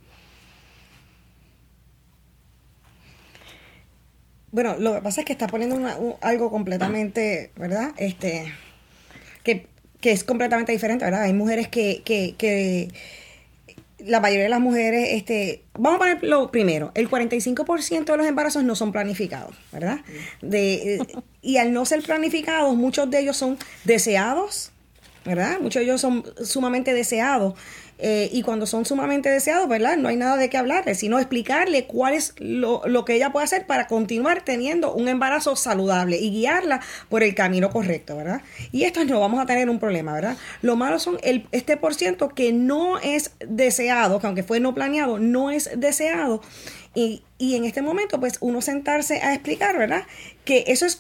Bueno, 4.52 4.76
lo 4.78 4.93
que 4.93 5.02
pasa 5.02 5.22
es 5.22 5.26
que 5.26 5.34
está 5.34 5.48
poniendo 5.48 6.17
algo 6.22 6.52
completamente, 6.52 7.52
¿verdad? 7.56 7.89
Este, 7.98 8.54
que, 9.43 9.65
que, 10.00 10.12
es 10.12 10.24
completamente 10.24 10.72
diferente, 10.72 11.04
¿verdad? 11.04 11.24
Hay 11.24 11.34
mujeres 11.34 11.67
que, 11.67 12.04
que, 12.06 12.36
que 12.38 12.89
la 14.06 14.20
mayoría 14.20 14.44
de 14.44 14.50
las 14.50 14.60
mujeres, 14.60 15.10
este, 15.12 15.63
vamos 15.74 15.96
a 15.96 16.00
ponerlo 16.00 16.52
primero, 16.52 16.92
el 16.96 17.10
45% 17.10 18.06
de 18.06 18.18
los 18.18 18.28
embarazos 18.28 18.63
no 18.63 18.76
son 18.76 18.92
planificados, 18.92 19.56
¿verdad? 19.72 20.00
De, 20.42 21.06
y 21.42 21.58
al 21.58 21.74
no 21.74 21.86
ser 21.86 22.02
planificados, 22.04 22.76
muchos 22.76 23.10
de 23.10 23.20
ellos 23.20 23.38
son 23.38 23.58
deseados, 23.84 24.72
¿verdad? 25.26 25.60
Muchos 25.60 25.82
de 25.82 25.86
ellos 25.86 26.02
son 26.02 26.24
sumamente 26.44 26.94
deseados. 26.94 27.54
Eh, 28.06 28.30
y 28.34 28.42
cuando 28.42 28.66
son 28.66 28.84
sumamente 28.84 29.30
deseados, 29.30 29.70
¿verdad? 29.70 29.96
No 29.96 30.10
hay 30.10 30.18
nada 30.18 30.36
de 30.36 30.50
qué 30.50 30.58
hablarle, 30.58 30.94
sino 30.94 31.20
explicarle 31.20 31.86
cuál 31.86 32.13
es 32.13 32.34
lo, 32.38 32.82
lo, 32.86 33.06
que 33.06 33.16
ella 33.16 33.32
puede 33.32 33.46
hacer 33.46 33.66
para 33.66 33.88
continuar 33.88 34.44
teniendo 34.44 34.94
un 34.94 35.08
embarazo 35.08 35.56
saludable 35.56 36.18
y 36.18 36.30
guiarla 36.30 36.82
por 37.08 37.24
el 37.24 37.34
camino 37.34 37.70
correcto, 37.70 38.18
¿verdad? 38.18 38.42
Y 38.74 38.84
esto 38.84 39.06
no 39.06 39.22
vamos 39.22 39.42
a 39.42 39.46
tener 39.46 39.70
un 39.70 39.80
problema, 39.80 40.12
¿verdad? 40.12 40.36
Lo 40.62 40.76
malo 40.76 41.00
son 41.00 41.18
el, 41.24 41.48
este 41.54 41.78
por 41.78 41.96
ciento 41.96 42.28
que 42.28 42.52
no 42.52 43.00
es 43.00 43.32
deseado, 43.39 44.20
que 44.20 44.28
aunque 44.28 44.44
fue 44.44 44.60
no 44.60 44.76
planeado, 44.76 45.18
no 45.18 45.50
es 45.50 45.70
deseado. 45.78 46.42
Y, 46.94 47.24
y 47.38 47.56
en 47.56 47.63
este 47.63 47.82
momento, 47.82 48.20
pues 48.20 48.36
uno 48.42 48.60
sentarse 48.62 49.22
a 49.22 49.34
explicar, 49.34 49.78
¿verdad? 49.78 50.04
Que 50.44 50.66
eso 50.68 50.86
es 50.86 51.00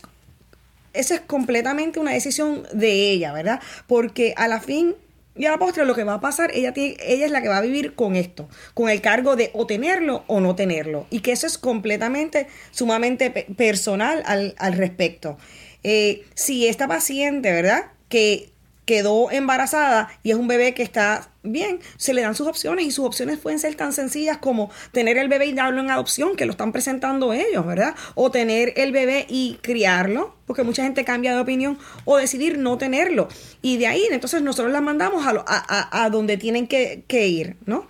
eso 0.93 1.15
es 1.15 1.21
completamente 1.21 1.99
una 1.99 2.11
decisión 2.11 2.65
de 2.71 3.11
ella, 3.11 3.33
¿verdad? 3.33 3.59
Porque 3.87 4.33
a 4.37 4.47
la 4.47 4.61
fin 4.61 4.95
y 5.35 5.45
a 5.45 5.51
la 5.51 5.57
postre 5.57 5.85
lo 5.85 5.95
que 5.95 6.03
va 6.03 6.15
a 6.15 6.21
pasar, 6.21 6.51
ella, 6.53 6.73
tiene, 6.73 6.95
ella 6.99 7.25
es 7.25 7.31
la 7.31 7.41
que 7.41 7.49
va 7.49 7.57
a 7.57 7.61
vivir 7.61 7.95
con 7.95 8.15
esto, 8.15 8.47
con 8.73 8.89
el 8.89 9.01
cargo 9.01 9.35
de 9.35 9.49
o 9.53 9.65
tenerlo 9.65 10.23
o 10.27 10.39
no 10.39 10.55
tenerlo. 10.55 11.07
Y 11.09 11.21
que 11.21 11.31
eso 11.31 11.47
es 11.47 11.57
completamente, 11.57 12.47
sumamente 12.71 13.29
personal 13.29 14.23
al, 14.25 14.53
al 14.57 14.73
respecto. 14.73 15.37
Eh, 15.83 16.25
si 16.35 16.67
esta 16.67 16.87
paciente, 16.87 17.51
¿verdad? 17.51 17.91
Que 18.09 18.51
quedó 18.85 19.31
embarazada 19.31 20.09
y 20.23 20.31
es 20.31 20.37
un 20.37 20.47
bebé 20.47 20.73
que 20.73 20.83
está 20.83 21.32
bien, 21.43 21.79
se 21.97 22.13
le 22.13 22.21
dan 22.21 22.35
sus 22.35 22.47
opciones 22.47 22.85
y 22.85 22.91
sus 22.91 23.05
opciones 23.05 23.37
pueden 23.37 23.59
ser 23.59 23.75
tan 23.75 23.93
sencillas 23.93 24.37
como 24.37 24.71
tener 24.91 25.17
el 25.17 25.27
bebé 25.27 25.47
y 25.47 25.53
darlo 25.53 25.81
en 25.81 25.91
adopción, 25.91 26.35
que 26.35 26.45
lo 26.45 26.51
están 26.51 26.71
presentando 26.71 27.33
ellos, 27.33 27.65
¿verdad? 27.65 27.95
O 28.15 28.31
tener 28.31 28.73
el 28.77 28.91
bebé 28.91 29.25
y 29.29 29.59
criarlo, 29.61 30.35
porque 30.47 30.63
mucha 30.63 30.83
gente 30.83 31.05
cambia 31.05 31.35
de 31.35 31.41
opinión, 31.41 31.77
o 32.05 32.17
decidir 32.17 32.57
no 32.57 32.77
tenerlo. 32.77 33.27
Y 33.61 33.77
de 33.77 33.87
ahí, 33.87 34.07
entonces 34.09 34.41
nosotros 34.41 34.71
las 34.71 34.81
mandamos 34.81 35.25
a, 35.25 35.43
a, 35.45 36.03
a 36.03 36.09
donde 36.09 36.37
tienen 36.37 36.67
que, 36.67 37.03
que 37.07 37.27
ir, 37.27 37.57
¿no? 37.65 37.87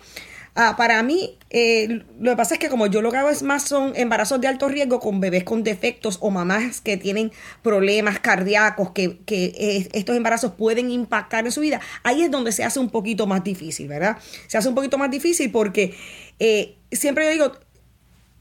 Ah, 0.55 0.75
para 0.77 1.01
mí, 1.01 1.35
eh, 1.49 2.03
lo 2.19 2.31
que 2.31 2.37
pasa 2.37 2.53
es 2.53 2.59
que 2.59 2.69
como 2.69 2.85
yo 2.85 3.01
lo 3.01 3.11
que 3.11 3.17
hago 3.17 3.29
es 3.29 3.41
más 3.41 3.63
son 3.63 3.93
embarazos 3.95 4.39
de 4.39 4.47
alto 4.47 4.67
riesgo 4.69 4.99
con 4.99 5.19
bebés 5.19 5.43
con 5.43 5.63
defectos 5.63 6.19
o 6.21 6.29
mamás 6.29 6.79
que 6.79 6.95
tienen 6.95 7.31
problemas 7.63 8.19
cardíacos, 8.19 8.91
que, 8.91 9.17
que 9.25 9.45
eh, 9.45 9.89
estos 9.93 10.15
embarazos 10.15 10.51
pueden 10.53 10.91
impactar 10.91 11.45
en 11.45 11.51
su 11.51 11.61
vida, 11.61 11.81
ahí 12.03 12.21
es 12.21 12.29
donde 12.29 12.51
se 12.51 12.63
hace 12.63 12.79
un 12.79 12.91
poquito 12.91 13.25
más 13.25 13.43
difícil, 13.43 13.87
¿verdad? 13.87 14.17
Se 14.45 14.59
hace 14.59 14.69
un 14.69 14.75
poquito 14.75 14.99
más 14.99 15.09
difícil 15.09 15.51
porque 15.51 15.95
eh, 16.37 16.75
siempre 16.91 17.25
yo 17.25 17.31
digo, 17.31 17.51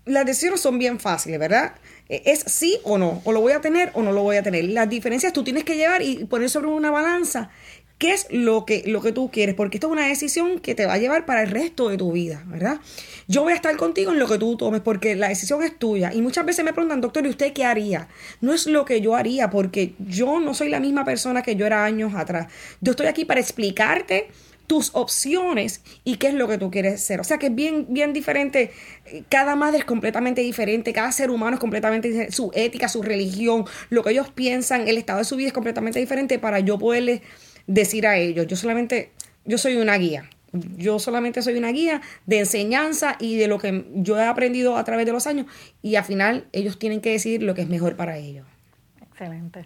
las 0.05 0.27
decisiones 0.27 0.61
son 0.61 0.79
bien 0.79 1.01
fáciles, 1.01 1.41
¿verdad? 1.41 1.77
E, 2.11 2.23
Es 2.27 2.41
sí 2.41 2.79
o 2.85 2.99
no, 2.99 3.23
o 3.25 3.33
lo 3.33 3.41
voy 3.41 3.53
a 3.53 3.63
tener 3.63 3.91
o 3.95 4.03
no 4.03 4.13
lo 4.13 4.23
voy 4.23 4.37
a 4.37 4.43
tener. 4.43 4.65
Las 4.67 4.91
diferencias 4.91 5.33
tú 5.33 5.45
tienes 5.45 5.65
que 5.65 5.77
llevar 5.77 6.03
y 6.03 6.25
poner 6.25 6.51
sobre 6.51 6.69
una 6.69 6.91
balanza 6.91 7.51
qué 8.03 8.13
es 8.13 8.27
lo 8.31 8.67
que, 8.67 8.83
lo 8.87 9.01
que 9.01 9.13
tú 9.13 9.31
quieres, 9.31 9.55
porque 9.55 9.77
esto 9.77 9.87
es 9.87 9.93
una 9.93 10.09
decisión 10.09 10.59
que 10.59 10.75
te 10.75 10.87
va 10.87 10.95
a 10.95 10.99
llevar 10.99 11.25
para 11.25 11.45
el 11.45 11.51
resto 11.51 11.89
de 11.89 11.97
tu 11.97 12.11
vida, 12.11 12.43
¿verdad? 12.49 12.81
Yo 13.29 13.45
voy 13.45 13.53
a 13.53 13.55
estar 13.55 13.77
contigo 13.77 14.11
en 14.11 14.19
lo 14.19 14.27
que 14.27 14.39
tú 14.39 14.57
tomes, 14.57 14.81
porque 14.81 15.15
la 15.15 15.29
decisión 15.29 15.63
es 15.63 15.79
tuya. 15.79 16.13
Y 16.13 16.21
muchas 16.21 16.45
veces 16.45 16.65
me 16.65 16.73
preguntan, 16.73 17.01
doctor, 17.01 17.25
¿y 17.25 17.29
usted 17.29 17.53
qué 17.53 17.65
haría? 17.65 18.09
No 18.41 18.53
es 18.53 18.67
lo 18.67 18.85
que 18.85 19.01
yo 19.01 19.15
haría, 19.15 19.51
porque 19.51 19.95
yo 20.01 20.41
no 20.41 20.53
soy 20.53 20.69
la 20.69 20.81
misma 20.81 21.05
persona 21.05 21.43
que 21.43 21.55
yo 21.55 21.65
era 21.65 21.85
años 21.85 22.13
atrás. 22.17 22.49
Yo 22.81 22.91
estoy 22.91 23.07
aquí 23.07 23.25
para 23.25 23.39
explicarte 23.39 24.31
tus 24.67 24.91
opciones 24.95 25.81
y 26.03 26.17
qué 26.17 26.27
es 26.27 26.35
lo 26.35 26.49
que 26.49 26.59
tú 26.59 26.73
quieres 26.73 27.01
ser. 27.01 27.21
O 27.21 27.25
sea 27.25 27.39
que 27.39 27.47
es 27.47 27.55
bien, 27.55 27.87
bien 27.89 28.13
diferente. 28.13 28.73
Cada 29.29 29.55
madre 29.55 29.79
es 29.79 29.85
completamente 29.85 30.41
diferente, 30.41 30.93
cada 30.93 31.13
ser 31.13 31.31
humano 31.31 31.55
es 31.55 31.61
completamente 31.61 32.09
diferente. 32.09 32.35
Su 32.35 32.51
ética, 32.53 32.89
su 32.89 33.01
religión, 33.01 33.65
lo 33.91 34.03
que 34.03 34.11
ellos 34.11 34.29
piensan, 34.31 34.89
el 34.89 34.99
estado 34.99 35.21
de 35.21 35.25
su 35.25 35.37
vida 35.37 35.47
es 35.47 35.53
completamente 35.55 36.01
diferente 36.01 36.41
para 36.41 36.59
yo 36.59 36.81
poderles 36.81 37.21
decir 37.67 38.07
a 38.07 38.17
ellos. 38.17 38.47
Yo 38.47 38.57
solamente, 38.57 39.11
yo 39.45 39.59
soy 39.59 39.77
una 39.77 39.97
guía. 39.97 40.29
Yo 40.77 40.99
solamente 40.99 41.41
soy 41.41 41.57
una 41.57 41.73
guía 41.73 42.03
de 42.27 42.41
enseñanza 42.41 43.17
y 43.19 43.39
de 43.39 43.49
lo 43.49 43.59
que 43.59 43.87
yo 43.95 44.19
he 44.19 44.25
aprendido 44.25 44.77
a 44.77 44.85
través 44.85 45.07
de 45.07 45.13
los 45.13 45.27
años 45.27 45.47
y 45.81 45.97
al 45.97 46.05
final 46.05 46.45
ellos 46.53 46.79
tienen 46.79 47.01
que 47.01 47.11
decidir 47.11 47.43
lo 47.43 47.55
que 47.55 47.63
es 47.63 47.69
mejor 47.69 47.97
para 47.97 48.19
ellos. 48.19 48.47
Excelente. 49.01 49.65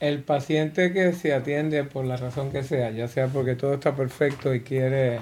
El 0.00 0.22
paciente 0.22 0.92
que 0.92 1.14
se 1.14 1.32
atiende 1.32 1.82
por 1.84 2.04
la 2.04 2.18
razón 2.18 2.52
que 2.52 2.62
sea, 2.62 2.90
ya 2.90 3.08
sea 3.08 3.28
porque 3.28 3.54
todo 3.54 3.72
está 3.74 3.96
perfecto 3.96 4.54
y 4.54 4.60
quiere 4.60 5.18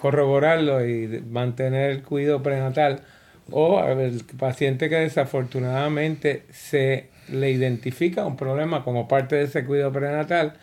corroborarlo 0.00 0.86
y 0.86 1.24
mantener 1.28 1.90
el 1.90 2.02
cuidado 2.04 2.40
prenatal, 2.40 3.02
o 3.50 3.82
el 3.84 4.22
paciente 4.38 4.88
que 4.88 4.96
desafortunadamente 4.96 6.44
se 6.52 7.08
le 7.28 7.50
identifica 7.50 8.24
un 8.24 8.36
problema 8.36 8.84
como 8.84 9.08
parte 9.08 9.36
de 9.36 9.44
ese 9.44 9.64
cuidado 9.64 9.92
prenatal, 9.92 10.54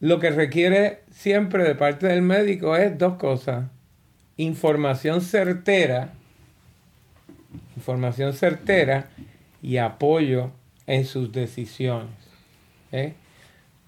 lo 0.00 0.20
que 0.20 0.30
requiere 0.30 1.00
siempre 1.10 1.64
de 1.64 1.74
parte 1.74 2.06
del 2.06 2.22
médico 2.22 2.76
es 2.76 2.98
dos 2.98 3.14
cosas. 3.14 3.64
Información 4.36 5.22
certera, 5.22 6.12
información 7.76 8.34
certera 8.34 9.08
y 9.62 9.78
apoyo 9.78 10.50
en 10.86 11.04
sus 11.04 11.32
decisiones. 11.32 12.10
¿eh? 12.92 13.14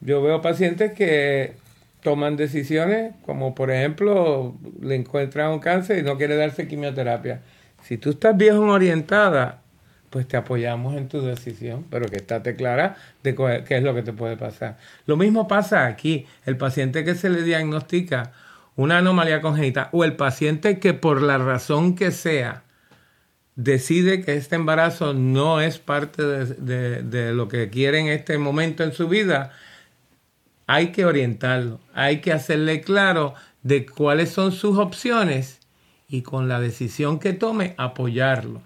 Yo 0.00 0.22
veo 0.22 0.40
pacientes 0.40 0.92
que 0.92 1.54
toman 2.02 2.36
decisiones 2.36 3.12
como 3.26 3.54
por 3.54 3.70
ejemplo 3.70 4.56
le 4.80 4.94
encuentran 4.94 5.50
un 5.50 5.58
cáncer 5.58 5.98
y 5.98 6.02
no 6.02 6.16
quiere 6.16 6.36
darse 6.36 6.68
quimioterapia. 6.68 7.42
Si 7.82 7.98
tú 7.98 8.10
estás 8.10 8.36
bien 8.36 8.56
orientada, 8.56 9.62
pues 10.10 10.26
te 10.28 10.36
apoyamos 10.36 10.96
en 10.96 11.08
tu 11.08 11.20
decisión, 11.22 11.84
pero 11.90 12.06
que 12.06 12.16
estate 12.16 12.56
clara 12.56 12.96
de 13.22 13.34
qué 13.66 13.76
es 13.76 13.82
lo 13.82 13.94
que 13.94 14.02
te 14.02 14.12
puede 14.12 14.36
pasar. 14.36 14.78
Lo 15.06 15.16
mismo 15.16 15.48
pasa 15.48 15.86
aquí, 15.86 16.26
el 16.46 16.56
paciente 16.56 17.04
que 17.04 17.14
se 17.14 17.30
le 17.30 17.42
diagnostica 17.42 18.32
una 18.76 18.98
anomalía 18.98 19.40
congénita 19.40 19.88
o 19.92 20.04
el 20.04 20.14
paciente 20.16 20.78
que 20.78 20.94
por 20.94 21.20
la 21.22 21.38
razón 21.38 21.94
que 21.96 22.12
sea 22.12 22.62
decide 23.56 24.22
que 24.22 24.36
este 24.36 24.56
embarazo 24.56 25.14
no 25.14 25.60
es 25.60 25.78
parte 25.78 26.22
de, 26.22 26.44
de- 26.46 27.02
de 27.02 27.32
lo 27.34 27.48
que 27.48 27.70
quiere 27.70 27.98
en 27.98 28.06
este 28.08 28.38
momento 28.38 28.84
en 28.84 28.92
su 28.92 29.08
vida, 29.08 29.52
hay 30.66 30.92
que 30.92 31.04
orientarlo, 31.04 31.80
hay 31.94 32.20
que 32.20 32.32
hacerle 32.32 32.80
claro 32.82 33.34
de 33.62 33.86
cuáles 33.86 34.30
son 34.30 34.52
sus 34.52 34.78
opciones 34.78 35.60
y 36.08 36.22
con 36.22 36.48
la 36.48 36.60
decisión 36.60 37.18
que 37.18 37.32
tome 37.32 37.74
apoyarlo. 37.78 38.62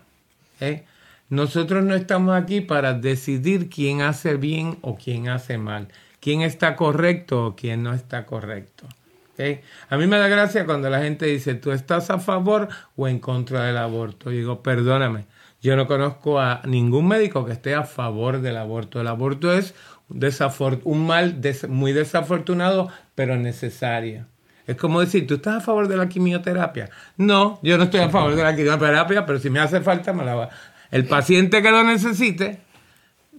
¿eh? 0.61 0.85
Nosotros 1.33 1.83
no 1.83 1.95
estamos 1.95 2.37
aquí 2.37 2.61
para 2.61 2.93
decidir 2.93 3.71
quién 3.71 4.03
hace 4.03 4.35
bien 4.35 4.77
o 4.83 4.97
quién 4.97 5.31
hace 5.31 5.57
mal, 5.57 5.89
quién 6.21 6.43
está 6.43 6.77
correcto 6.77 7.47
o 7.47 7.57
quién 7.57 7.83
no 7.83 7.95
está 7.95 8.27
correcto. 8.27 8.85
¿ok? 9.33 9.61
A 9.89 9.97
mí 9.97 10.07
me 10.07 10.19
da 10.19 10.29
gracia 10.29 10.67
cuando 10.67 10.91
la 10.91 11.01
gente 11.01 11.25
dice, 11.25 11.55
¿tú 11.55 11.73
estás 11.73 12.11
a 12.11 12.19
favor 12.19 12.69
o 12.97 13.09
en 13.09 13.19
contra 13.19 13.65
del 13.65 13.79
aborto? 13.79 14.31
Y 14.31 14.37
digo, 14.37 14.63
perdóname, 14.63 15.25
yo 15.63 15.75
no 15.75 15.87
conozco 15.87 16.39
a 16.39 16.61
ningún 16.67 17.09
médico 17.09 17.47
que 17.47 17.53
esté 17.53 17.75
a 17.75 17.85
favor 17.85 18.43
del 18.43 18.59
aborto. 18.59 19.01
El 19.01 19.09
aborto 19.09 19.55
es 19.55 19.75
un 20.85 21.07
mal 21.07 21.41
muy 21.71 21.95
desafortunado, 21.95 22.91
pero 23.15 23.39
necesario. 23.39 24.27
Es 24.67 24.77
como 24.77 25.01
decir, 25.01 25.27
¿tú 25.27 25.35
estás 25.35 25.57
a 25.57 25.61
favor 25.61 25.89
de 25.89 25.97
la 25.97 26.09
quimioterapia? 26.09 26.91
No, 27.17 27.59
yo 27.63 27.79
no 27.79 27.85
estoy 27.85 28.01
a 28.01 28.11
favor 28.11 28.37
de 28.37 28.43
la 28.43 28.55
quimioterapia, 28.55 29.27
pero 29.27 29.39
si 29.39 29.51
me 29.51 29.61
hace 29.61 29.81
falta, 29.81 30.13
me 30.13 30.25
la 30.25 30.35
va. 30.35 30.51
El 30.93 31.07
paciente 31.07 31.63
que 31.63 31.71
lo 31.71 31.83
necesite, 31.83 32.59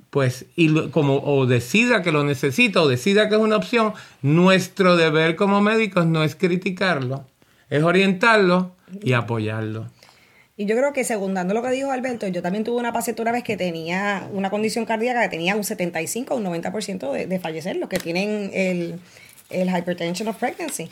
pues, 0.10 0.48
y 0.56 0.90
como, 0.90 1.20
o 1.24 1.46
decida 1.46 2.02
que 2.02 2.12
lo 2.12 2.24
necesita 2.24 2.82
o 2.82 2.88
decida 2.88 3.30
que 3.30 3.36
es 3.36 3.42
una 3.42 3.56
opción, 3.56 3.94
nuestro 4.22 4.98
deber 4.98 5.36
como 5.36 5.62
médicos 5.62 6.06
no 6.06 6.24
es 6.24 6.36
criticarlo, 6.36 7.26
es 7.70 7.84
orientarlo 7.84 8.76
y 9.02 9.14
apoyarlo. 9.14 9.90
Y 10.58 10.66
yo 10.66 10.76
creo 10.76 10.94
que 10.94 11.04
secundando 11.04 11.54
lo 11.54 11.64
que 11.64 11.70
dijo 11.72 11.92
Alberto, 11.92 12.28
yo 12.28 12.42
también 12.42 12.64
tuve 12.64 12.80
una 12.80 12.92
paciente 12.92 13.22
una 13.22 13.32
vez 13.32 13.44
que 13.44 13.56
tenía 13.56 14.28
una 14.32 14.50
condición 14.50 14.86
cardíaca 14.86 15.22
que 15.22 15.30
tenía 15.30 15.56
un 15.56 15.64
75 15.64 16.34
o 16.34 16.38
un 16.38 16.44
90% 16.44 17.12
de, 17.12 17.28
de 17.28 17.40
fallecer, 17.40 17.76
los 17.78 17.90
que 17.90 17.98
tienen 17.98 18.52
el, 18.54 19.00
el 19.50 19.70
hypertension 19.70 20.28
of 20.28 20.38
pregnancy. 20.38 20.90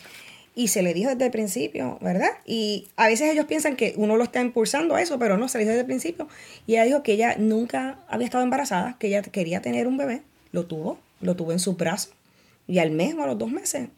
Y 0.54 0.68
se 0.68 0.82
le 0.82 0.94
dijo 0.94 1.10
desde 1.10 1.26
el 1.26 1.32
principio, 1.32 1.98
¿verdad? 2.02 2.32
Y 2.46 2.90
a 2.98 3.08
veces 3.08 3.32
ellos 3.32 3.46
piensan 3.46 3.76
que 3.76 3.94
uno 3.96 4.18
lo 4.18 4.24
está 4.24 4.42
impulsando 4.42 4.96
a 4.96 5.02
eso, 5.02 5.18
pero 5.18 5.38
no, 5.38 5.48
se 5.48 5.58
le 5.58 5.64
dijo 5.64 5.72
desde 5.72 5.82
el 5.82 5.88
principio. 5.88 6.28
Y 6.68 6.74
ella 6.74 6.84
dijo 6.84 7.04
que 7.04 7.14
ella 7.14 7.36
nunca 7.38 8.00
había 8.08 8.26
estado 8.26 8.44
embarazada, 8.44 8.98
que 9.00 9.08
ella 9.08 9.22
quería 9.22 9.62
tener 9.62 9.88
un 9.88 9.98
bebé, 9.98 10.24
lo 10.52 10.66
tuvo, 10.66 11.00
lo 11.22 11.36
tuvo 11.36 11.54
en 11.54 11.60
su 11.60 11.76
brazo, 11.76 12.10
y 12.68 12.80
al 12.80 12.92
mes 12.92 13.16
o 13.16 13.24
a 13.24 13.28
los 13.28 13.38
dos 13.38 13.52
meses 13.52 13.90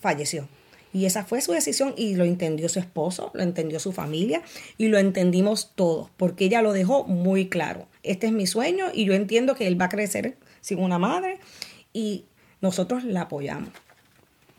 falleció. 0.00 0.48
Y 0.92 1.06
esa 1.06 1.24
fue 1.24 1.40
su 1.40 1.52
decisión 1.52 1.94
y 1.96 2.16
lo 2.16 2.24
entendió 2.24 2.68
su 2.68 2.80
esposo, 2.80 3.30
lo 3.34 3.42
entendió 3.42 3.78
su 3.78 3.92
familia 3.92 4.42
y 4.76 4.88
lo 4.88 4.98
entendimos 4.98 5.72
todos, 5.74 6.10
porque 6.16 6.46
ella 6.46 6.62
lo 6.62 6.72
dejó 6.72 7.04
muy 7.04 7.48
claro. 7.48 7.86
Este 8.02 8.26
es 8.26 8.32
mi 8.32 8.46
sueño 8.46 8.86
y 8.92 9.04
yo 9.04 9.14
entiendo 9.14 9.54
que 9.54 9.66
él 9.66 9.80
va 9.80 9.84
a 9.84 9.90
crecer 9.90 10.36
sin 10.60 10.80
una 10.80 10.98
madre 10.98 11.38
y 11.92 12.24
nosotros 12.60 13.04
la 13.04 13.22
apoyamos. 13.22 13.70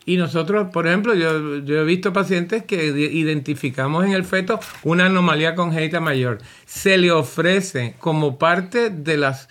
Y 0.06 0.18
nosotros, 0.18 0.70
por 0.72 0.88
ejemplo, 0.88 1.14
yo, 1.14 1.60
yo 1.60 1.82
he 1.82 1.84
visto 1.84 2.12
pacientes 2.12 2.64
que 2.64 2.86
identificamos 2.86 4.04
en 4.06 4.14
el 4.14 4.24
feto 4.24 4.60
una 4.84 5.06
anomalía 5.06 5.54
congénita 5.54 6.00
mayor. 6.00 6.40
Se 6.66 6.98
le 6.98 7.12
ofrece 7.12 7.96
como 8.00 8.40
parte 8.40 8.90
de 8.90 9.18
las 9.18 9.48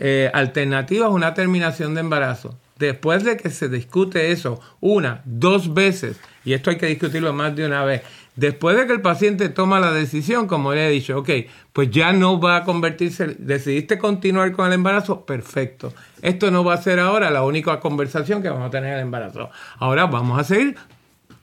eh, 0.00 0.30
alternativas 0.34 1.10
una 1.10 1.34
terminación 1.34 1.94
de 1.94 2.00
embarazo. 2.00 2.58
Después 2.78 3.22
de 3.22 3.36
que 3.36 3.50
se 3.50 3.68
discute 3.68 4.32
eso 4.32 4.60
una, 4.80 5.22
dos 5.24 5.72
veces, 5.72 6.18
y 6.44 6.54
esto 6.54 6.70
hay 6.70 6.76
que 6.76 6.86
discutirlo 6.86 7.32
más 7.32 7.54
de 7.54 7.64
una 7.64 7.84
vez, 7.84 8.02
después 8.36 8.76
de 8.76 8.86
que 8.86 8.92
el 8.92 9.00
paciente 9.00 9.48
toma 9.48 9.80
la 9.80 9.92
decisión, 9.92 10.46
como 10.46 10.72
le 10.72 10.86
he 10.86 10.90
dicho, 10.90 11.18
ok, 11.18 11.30
pues 11.72 11.90
ya 11.90 12.12
no 12.12 12.40
va 12.40 12.56
a 12.56 12.64
convertirse, 12.64 13.36
decidiste 13.38 13.98
continuar 13.98 14.52
con 14.52 14.66
el 14.66 14.72
embarazo, 14.72 15.24
perfecto. 15.24 15.92
Esto 16.22 16.50
no 16.50 16.64
va 16.64 16.74
a 16.74 16.82
ser 16.82 17.00
ahora 17.00 17.30
la 17.30 17.44
única 17.44 17.80
conversación 17.80 18.42
que 18.42 18.48
vamos 18.48 18.68
a 18.68 18.70
tener 18.70 18.90
en 18.90 18.96
el 18.96 19.02
embarazo. 19.02 19.50
Ahora 19.78 20.06
vamos 20.06 20.38
a 20.38 20.44
seguir 20.44 20.76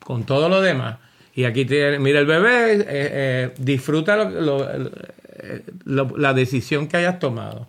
con 0.04 0.24
todo 0.24 0.50
lo 0.50 0.62
demás. 0.62 0.98
Y 1.34 1.46
aquí 1.46 1.66
tiene, 1.66 2.00
mira 2.00 2.20
el 2.20 2.26
bebé, 2.26 2.74
eh, 2.74 2.86
eh, 2.88 3.54
disfruta 3.58 4.18
eh, 4.22 5.64
la 5.86 6.34
decisión 6.34 6.88
que 6.88 6.98
hayas 6.98 7.20
tomado. 7.20 7.68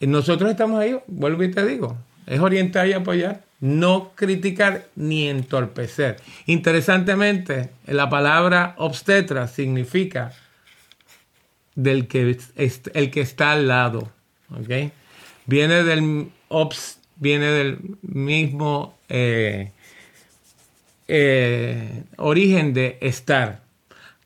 Nosotros 0.00 0.50
estamos 0.50 0.80
ahí, 0.80 0.98
vuelvo 1.06 1.44
y 1.44 1.50
te 1.50 1.64
digo, 1.64 1.96
es 2.26 2.40
orientar 2.40 2.88
y 2.88 2.92
apoyar, 2.92 3.42
no 3.62 4.10
criticar 4.16 4.88
ni 4.96 5.28
entorpecer. 5.28 6.16
Interesantemente, 6.46 7.70
la 7.86 8.10
palabra 8.10 8.74
obstetra 8.76 9.46
significa 9.46 10.32
del 11.76 12.08
que 12.08 12.36
el 12.94 13.10
que 13.12 13.20
está 13.20 13.52
al 13.52 13.68
lado, 13.68 14.10
¿ok? 14.50 14.90
Viene 15.46 15.84
del 15.84 16.28
obs, 16.48 16.98
viene 17.16 17.46
del 17.46 17.78
mismo 18.02 18.98
eh, 19.08 19.70
eh, 21.06 22.02
origen 22.16 22.74
de 22.74 22.98
estar. 23.00 23.60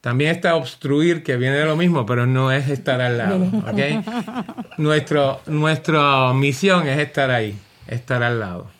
También 0.01 0.31
está 0.31 0.55
obstruir, 0.55 1.22
que 1.22 1.37
viene 1.37 1.57
de 1.57 1.66
lo 1.66 1.76
mismo, 1.76 2.07
pero 2.07 2.26
no 2.26 2.53
es 2.53 2.70
estar 2.70 3.03
al 3.03 3.18
lado. 3.18 3.45
¿ok? 3.68 4.78
Nuestro, 4.78 5.41
nuestra 5.47 6.32
misión 6.32 6.87
es 6.87 6.99
estar 7.01 7.30
ahí, 7.30 7.59
estar 7.87 8.22
al 8.22 8.41
lado. 8.41 8.76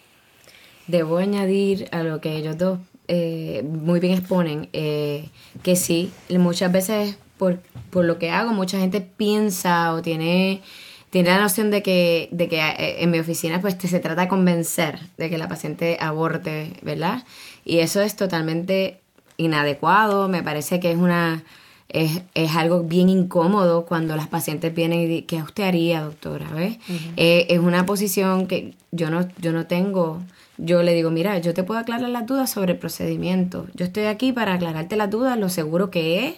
Debo 0.87 1.19
añadir 1.19 1.89
a 1.93 2.03
lo 2.03 2.21
que 2.21 2.37
ellos 2.37 2.57
dos 2.57 2.79
eh, 3.09 3.63
muy 3.65 4.01
bien 4.01 4.19
exponen, 4.19 4.69
eh, 4.73 5.29
que 5.63 5.77
sí, 5.77 6.11
muchas 6.31 6.73
veces 6.73 7.17
por, 7.39 7.61
por 7.91 8.05
lo 8.05 8.19
que 8.19 8.31
hago, 8.31 8.53
mucha 8.53 8.81
gente 8.81 9.01
piensa 9.01 9.93
o 9.95 10.03
tiene, 10.03 10.63
tiene 11.11 11.31
la 11.31 11.41
noción 11.41 11.71
de 11.71 11.83
que, 11.83 12.29
de 12.33 12.49
que 12.49 12.59
eh, 12.59 13.03
en 13.03 13.11
mi 13.11 13.21
oficina 13.21 13.61
pues 13.61 13.77
se 13.79 14.01
trata 14.01 14.23
de 14.23 14.29
convencer 14.29 14.99
de 15.19 15.31
que 15.31 15.39
la 15.39 15.49
paciente 15.49 15.99
aborte, 16.01 16.73
¿verdad? 16.83 17.25
Y 17.65 17.79
eso 17.79 18.01
es 18.01 18.17
totalmente 18.17 19.01
inadecuado, 19.37 20.29
me 20.29 20.43
parece 20.43 20.81
que 20.81 20.91
es 20.91 20.97
una 20.97 21.45
es, 21.89 22.57
algo 22.57 22.83
bien 22.83 23.09
incómodo 23.09 23.87
cuando 23.87 24.17
las 24.17 24.29
pacientes 24.29 24.75
vienen 24.75 25.01
y 25.01 25.07
dicen, 25.07 25.27
¿qué 25.27 25.43
usted 25.43 25.65
haría, 25.65 26.03
doctora? 26.03 26.49
¿Ves? 26.51 26.79
Eh, 27.17 27.47
es 27.49 27.59
una 27.59 27.87
posición 27.87 28.47
que 28.47 28.75
yo 28.91 29.11
no, 29.11 29.29
yo 29.39 29.53
no 29.53 29.67
tengo. 29.67 30.23
Yo 30.59 30.83
le 30.83 30.95
digo, 30.95 31.11
mira, 31.11 31.39
yo 31.39 31.55
te 31.55 31.63
puedo 31.63 31.81
aclarar 31.81 32.09
las 32.09 32.27
dudas 32.27 32.51
sobre 32.51 32.73
el 32.73 32.79
procedimiento. 32.79 33.67
Yo 33.75 33.85
estoy 33.85 34.05
aquí 34.05 34.33
para 34.33 34.55
aclararte 34.55 34.97
las 34.97 35.11
dudas, 35.11 35.39
lo 35.39 35.49
seguro 35.49 35.91
que 35.91 36.29
es. 36.29 36.35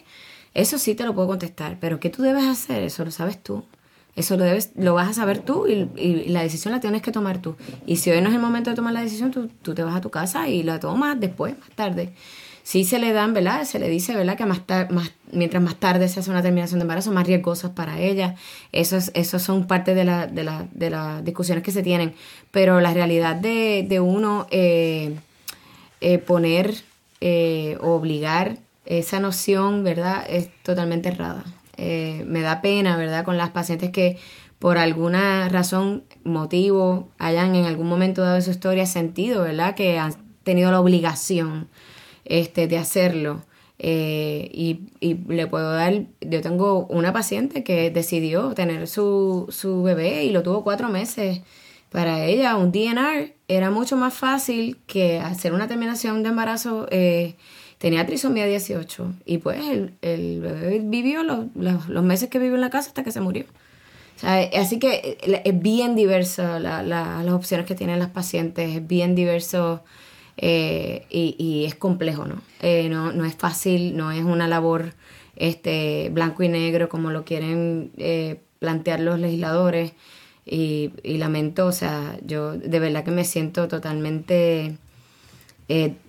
Eso 0.54 0.78
sí 0.78 0.94
te 0.94 1.04
lo 1.04 1.14
puedo 1.14 1.28
contestar, 1.28 1.78
pero 1.80 2.00
¿qué 2.00 2.10
tú 2.10 2.22
debes 2.22 2.44
hacer? 2.44 2.82
Eso 2.82 3.04
lo 3.04 3.10
sabes 3.10 3.42
tú. 3.42 3.64
Eso 4.16 4.36
lo, 4.36 4.42
debes, 4.42 4.72
lo 4.74 4.94
vas 4.94 5.08
a 5.08 5.12
saber 5.12 5.38
tú 5.38 5.68
y, 5.68 6.24
la 6.28 6.42
decisión 6.42 6.74
la 6.74 6.80
tienes 6.80 7.02
que 7.02 7.12
tomar 7.12 7.40
tú. 7.40 7.54
Y 7.86 7.96
si 7.96 8.10
hoy 8.10 8.20
no 8.20 8.28
es 8.28 8.34
el 8.34 8.40
momento 8.40 8.70
de 8.70 8.76
tomar 8.76 8.92
la 8.92 9.00
decisión, 9.00 9.30
tú, 9.30 9.48
tú 9.62 9.74
te 9.74 9.84
vas 9.84 9.94
a 9.94 10.00
tu 10.00 10.10
casa 10.10 10.48
y 10.48 10.64
la 10.64 10.80
tomas 10.80 11.20
después, 11.20 11.56
más 11.56 11.70
tarde 11.70 12.12
sí 12.68 12.84
se 12.84 12.98
le 12.98 13.14
dan, 13.14 13.32
¿verdad? 13.32 13.64
Se 13.64 13.78
le 13.78 13.88
dice, 13.88 14.14
¿verdad? 14.14 14.36
Que 14.36 14.44
más, 14.44 14.60
más 14.90 15.10
mientras 15.32 15.62
más 15.62 15.76
tarde 15.76 16.06
se 16.06 16.20
hace 16.20 16.28
una 16.28 16.42
terminación 16.42 16.78
de 16.78 16.82
embarazo, 16.82 17.10
más 17.12 17.26
riesgosos 17.26 17.70
para 17.70 17.98
ella. 17.98 18.34
Eso, 18.72 18.98
eso 19.14 19.38
son 19.38 19.66
parte 19.66 19.94
de, 19.94 20.04
la, 20.04 20.26
de, 20.26 20.44
la, 20.44 20.68
de 20.72 20.90
las 20.90 21.24
discusiones 21.24 21.64
que 21.64 21.70
se 21.70 21.82
tienen. 21.82 22.12
Pero 22.50 22.82
la 22.82 22.92
realidad 22.92 23.36
de, 23.36 23.86
de 23.88 24.00
uno 24.00 24.46
eh, 24.50 25.16
eh, 26.02 26.18
poner 26.18 26.74
eh, 27.22 27.78
o 27.80 27.92
obligar 27.92 28.58
esa 28.84 29.18
noción, 29.18 29.82
¿verdad? 29.82 30.26
Es 30.28 30.50
totalmente 30.62 31.08
errada. 31.08 31.44
me 31.78 32.42
da 32.42 32.60
pena, 32.60 32.98
¿verdad? 32.98 33.24
Con 33.24 33.38
las 33.38 33.48
pacientes 33.48 33.90
que 33.92 34.18
por 34.58 34.76
alguna 34.76 35.48
razón, 35.48 36.04
motivo, 36.22 37.08
hayan 37.18 37.54
en 37.54 37.64
algún 37.64 37.88
momento 37.88 38.20
dado 38.20 38.36
en 38.36 38.42
su 38.42 38.50
historia 38.50 38.84
sentido, 38.84 39.44
¿verdad? 39.44 39.74
Que 39.74 39.98
han 39.98 40.12
tenido 40.42 40.70
la 40.70 40.80
obligación 40.80 41.68
este, 42.28 42.68
de 42.68 42.78
hacerlo. 42.78 43.42
Eh, 43.80 44.50
y, 44.52 44.90
y, 45.00 45.14
le 45.14 45.46
puedo 45.46 45.72
dar, 45.72 46.04
yo 46.20 46.40
tengo 46.40 46.86
una 46.86 47.12
paciente 47.12 47.62
que 47.62 47.90
decidió 47.90 48.52
tener 48.54 48.88
su, 48.88 49.46
su 49.50 49.82
bebé 49.82 50.24
y 50.24 50.30
lo 50.30 50.42
tuvo 50.42 50.62
cuatro 50.64 50.88
meses. 50.88 51.40
Para 51.90 52.24
ella 52.24 52.56
un 52.56 52.70
DNR 52.70 53.34
era 53.48 53.70
mucho 53.70 53.96
más 53.96 54.12
fácil 54.14 54.78
que 54.86 55.20
hacer 55.20 55.54
una 55.54 55.68
terminación 55.68 56.22
de 56.22 56.28
embarazo. 56.28 56.86
Eh, 56.90 57.36
tenía 57.78 58.04
trisomía 58.04 58.46
18 58.46 59.14
y 59.24 59.38
pues 59.38 59.60
el, 59.68 59.94
el 60.02 60.40
bebé 60.40 60.80
vivió 60.84 61.22
los, 61.22 61.46
los, 61.54 62.04
meses 62.04 62.28
que 62.28 62.38
vivió 62.38 62.56
en 62.56 62.60
la 62.60 62.70
casa 62.70 62.88
hasta 62.88 63.04
que 63.04 63.12
se 63.12 63.20
murió. 63.20 63.44
así 64.22 64.78
que 64.80 65.18
eh, 65.22 65.42
es 65.44 65.62
bien 65.62 65.94
diversa 65.94 66.58
la, 66.58 66.82
la, 66.82 67.22
las 67.22 67.34
opciones 67.34 67.64
que 67.66 67.76
tienen 67.76 68.00
las 68.00 68.10
pacientes, 68.10 68.76
es 68.76 68.86
bien 68.86 69.14
diverso 69.14 69.82
eh, 70.40 71.04
y, 71.10 71.64
es 71.66 71.74
complejo, 71.74 72.24
¿no? 72.24 72.40
Eh, 72.62 72.88
¿no? 72.88 73.12
No 73.12 73.24
es 73.24 73.34
fácil, 73.34 73.96
no 73.96 74.12
es 74.12 74.22
una 74.22 74.46
labor 74.46 74.94
este, 75.34 76.10
blanco 76.12 76.44
y 76.44 76.48
negro 76.48 76.88
como 76.88 77.10
lo 77.10 77.24
quieren 77.24 77.90
eh, 77.96 78.40
plantear 78.60 79.00
los 79.00 79.18
legisladores 79.18 79.92
y, 80.46 80.92
lamento, 81.02 81.66
o 81.66 81.72
sea, 81.72 82.16
yo 82.24 82.52
de 82.52 82.78
verdad 82.78 83.04
que 83.04 83.10
me 83.10 83.24
siento 83.24 83.66
totalmente 83.68 84.78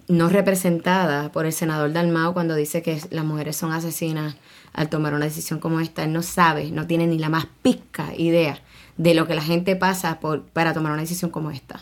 no 0.08 0.30
representada 0.30 1.34
por 1.34 1.46
el 1.46 1.52
senador 1.52 1.92
Dalmao 1.92 2.34
cuando 2.34 2.56
dice 2.56 2.82
que 2.82 3.02
las 3.10 3.26
mujeres 3.26 3.58
son 3.58 3.74
asesinas 3.74 4.38
al 4.72 4.90
tomar 4.90 5.14
una 5.14 5.26
decisión 5.26 5.60
como 5.60 5.82
esta. 5.82 6.04
Él 6.04 6.14
no 6.14 6.22
sabe, 6.22 6.72
no 6.72 6.88
tiene 6.88 7.08
ni 7.08 7.18
la 7.18 7.30
más 7.30 7.48
pizca 7.62 8.16
idea 8.16 8.62
de 8.96 9.16
lo 9.16 9.28
que 9.28 9.36
la 9.36 9.42
gente 9.42 9.76
pasa 9.76 10.20
por, 10.20 10.44
para 10.44 10.74
tomar 10.74 10.94
una 10.94 11.02
decisión 11.02 11.32
como 11.32 11.52
esta. 11.52 11.82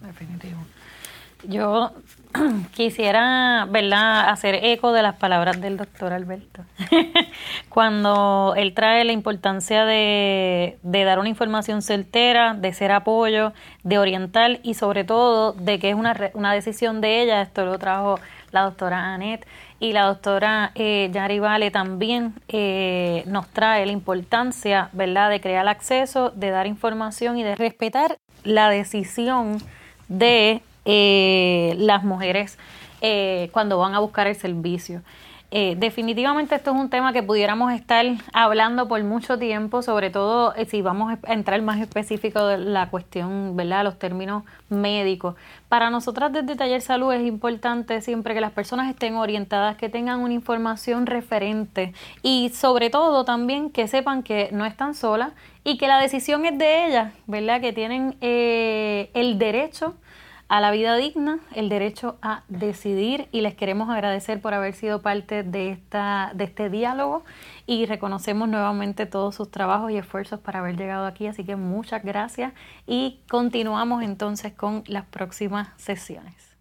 Definitivo. 0.00 0.61
Yo 1.44 1.92
quisiera, 2.74 3.66
¿verdad?, 3.68 4.28
hacer 4.28 4.60
eco 4.62 4.92
de 4.92 5.02
las 5.02 5.16
palabras 5.16 5.60
del 5.60 5.76
doctor 5.76 6.12
Alberto. 6.12 6.64
Cuando 7.68 8.54
él 8.56 8.74
trae 8.74 9.04
la 9.04 9.12
importancia 9.12 9.84
de, 9.84 10.78
de, 10.82 11.04
dar 11.04 11.18
una 11.18 11.28
información 11.28 11.82
certera, 11.82 12.54
de 12.54 12.72
ser 12.72 12.92
apoyo, 12.92 13.52
de 13.82 13.98
orientar 13.98 14.60
y 14.62 14.74
sobre 14.74 15.04
todo 15.04 15.52
de 15.52 15.78
que 15.78 15.90
es 15.90 15.94
una, 15.94 16.14
una 16.34 16.52
decisión 16.52 17.00
de 17.00 17.22
ella, 17.22 17.42
esto 17.42 17.64
lo 17.64 17.78
trajo 17.78 18.18
la 18.52 18.62
doctora 18.62 19.14
Annette 19.14 19.46
y 19.80 19.92
la 19.92 20.04
doctora 20.04 20.70
eh, 20.74 21.10
Yari 21.12 21.40
Vale 21.40 21.70
también 21.70 22.34
eh, 22.48 23.24
nos 23.26 23.48
trae 23.48 23.84
la 23.84 23.92
importancia, 23.92 24.90
¿verdad?, 24.92 25.28
de 25.30 25.40
crear 25.40 25.66
acceso, 25.66 26.30
de 26.30 26.50
dar 26.50 26.66
información 26.66 27.36
y 27.36 27.42
de 27.42 27.56
respetar 27.56 28.18
la 28.44 28.68
decisión 28.68 29.58
de 30.08 30.62
eh, 30.84 31.74
las 31.78 32.02
mujeres 32.02 32.58
eh, 33.00 33.50
cuando 33.52 33.78
van 33.78 33.94
a 33.94 34.00
buscar 34.00 34.26
el 34.26 34.34
servicio. 34.34 35.02
Eh, 35.54 35.76
definitivamente 35.78 36.54
esto 36.54 36.70
es 36.70 36.76
un 36.78 36.88
tema 36.88 37.12
que 37.12 37.22
pudiéramos 37.22 37.74
estar 37.74 38.06
hablando 38.32 38.88
por 38.88 39.04
mucho 39.04 39.38
tiempo, 39.38 39.82
sobre 39.82 40.08
todo 40.08 40.54
si 40.66 40.80
vamos 40.80 41.12
a 41.12 41.32
entrar 41.32 41.60
más 41.60 41.78
específico 41.78 42.46
de 42.46 42.56
la 42.56 42.88
cuestión, 42.88 43.54
¿verdad? 43.54 43.84
Los 43.84 43.98
términos 43.98 44.44
médicos. 44.70 45.36
Para 45.68 45.90
nosotras 45.90 46.32
desde 46.32 46.56
Taller 46.56 46.80
Salud 46.80 47.12
es 47.12 47.26
importante 47.26 48.00
siempre 48.00 48.32
que 48.32 48.40
las 48.40 48.52
personas 48.52 48.88
estén 48.88 49.16
orientadas, 49.16 49.76
que 49.76 49.90
tengan 49.90 50.20
una 50.20 50.32
información 50.32 51.04
referente 51.04 51.92
y 52.22 52.48
sobre 52.54 52.88
todo 52.88 53.26
también 53.26 53.70
que 53.70 53.88
sepan 53.88 54.22
que 54.22 54.48
no 54.52 54.64
están 54.64 54.94
solas 54.94 55.32
y 55.64 55.76
que 55.76 55.86
la 55.86 55.98
decisión 56.00 56.46
es 56.46 56.56
de 56.56 56.86
ellas, 56.86 57.12
¿verdad? 57.26 57.60
Que 57.60 57.74
tienen 57.74 58.16
el 58.20 59.38
derecho 59.38 59.94
a 60.52 60.60
la 60.60 60.70
vida 60.70 60.96
digna, 60.96 61.38
el 61.54 61.70
derecho 61.70 62.18
a 62.20 62.42
decidir 62.48 63.26
y 63.32 63.40
les 63.40 63.54
queremos 63.54 63.88
agradecer 63.88 64.42
por 64.42 64.52
haber 64.52 64.74
sido 64.74 65.00
parte 65.00 65.44
de, 65.44 65.70
esta, 65.70 66.30
de 66.34 66.44
este 66.44 66.68
diálogo 66.68 67.24
y 67.64 67.86
reconocemos 67.86 68.50
nuevamente 68.50 69.06
todos 69.06 69.34
sus 69.34 69.50
trabajos 69.50 69.90
y 69.92 69.96
esfuerzos 69.96 70.40
para 70.40 70.58
haber 70.58 70.76
llegado 70.76 71.06
aquí, 71.06 71.26
así 71.26 71.42
que 71.42 71.56
muchas 71.56 72.04
gracias 72.04 72.52
y 72.86 73.22
continuamos 73.30 74.02
entonces 74.02 74.52
con 74.52 74.84
las 74.88 75.06
próximas 75.06 75.70
sesiones. 75.78 76.54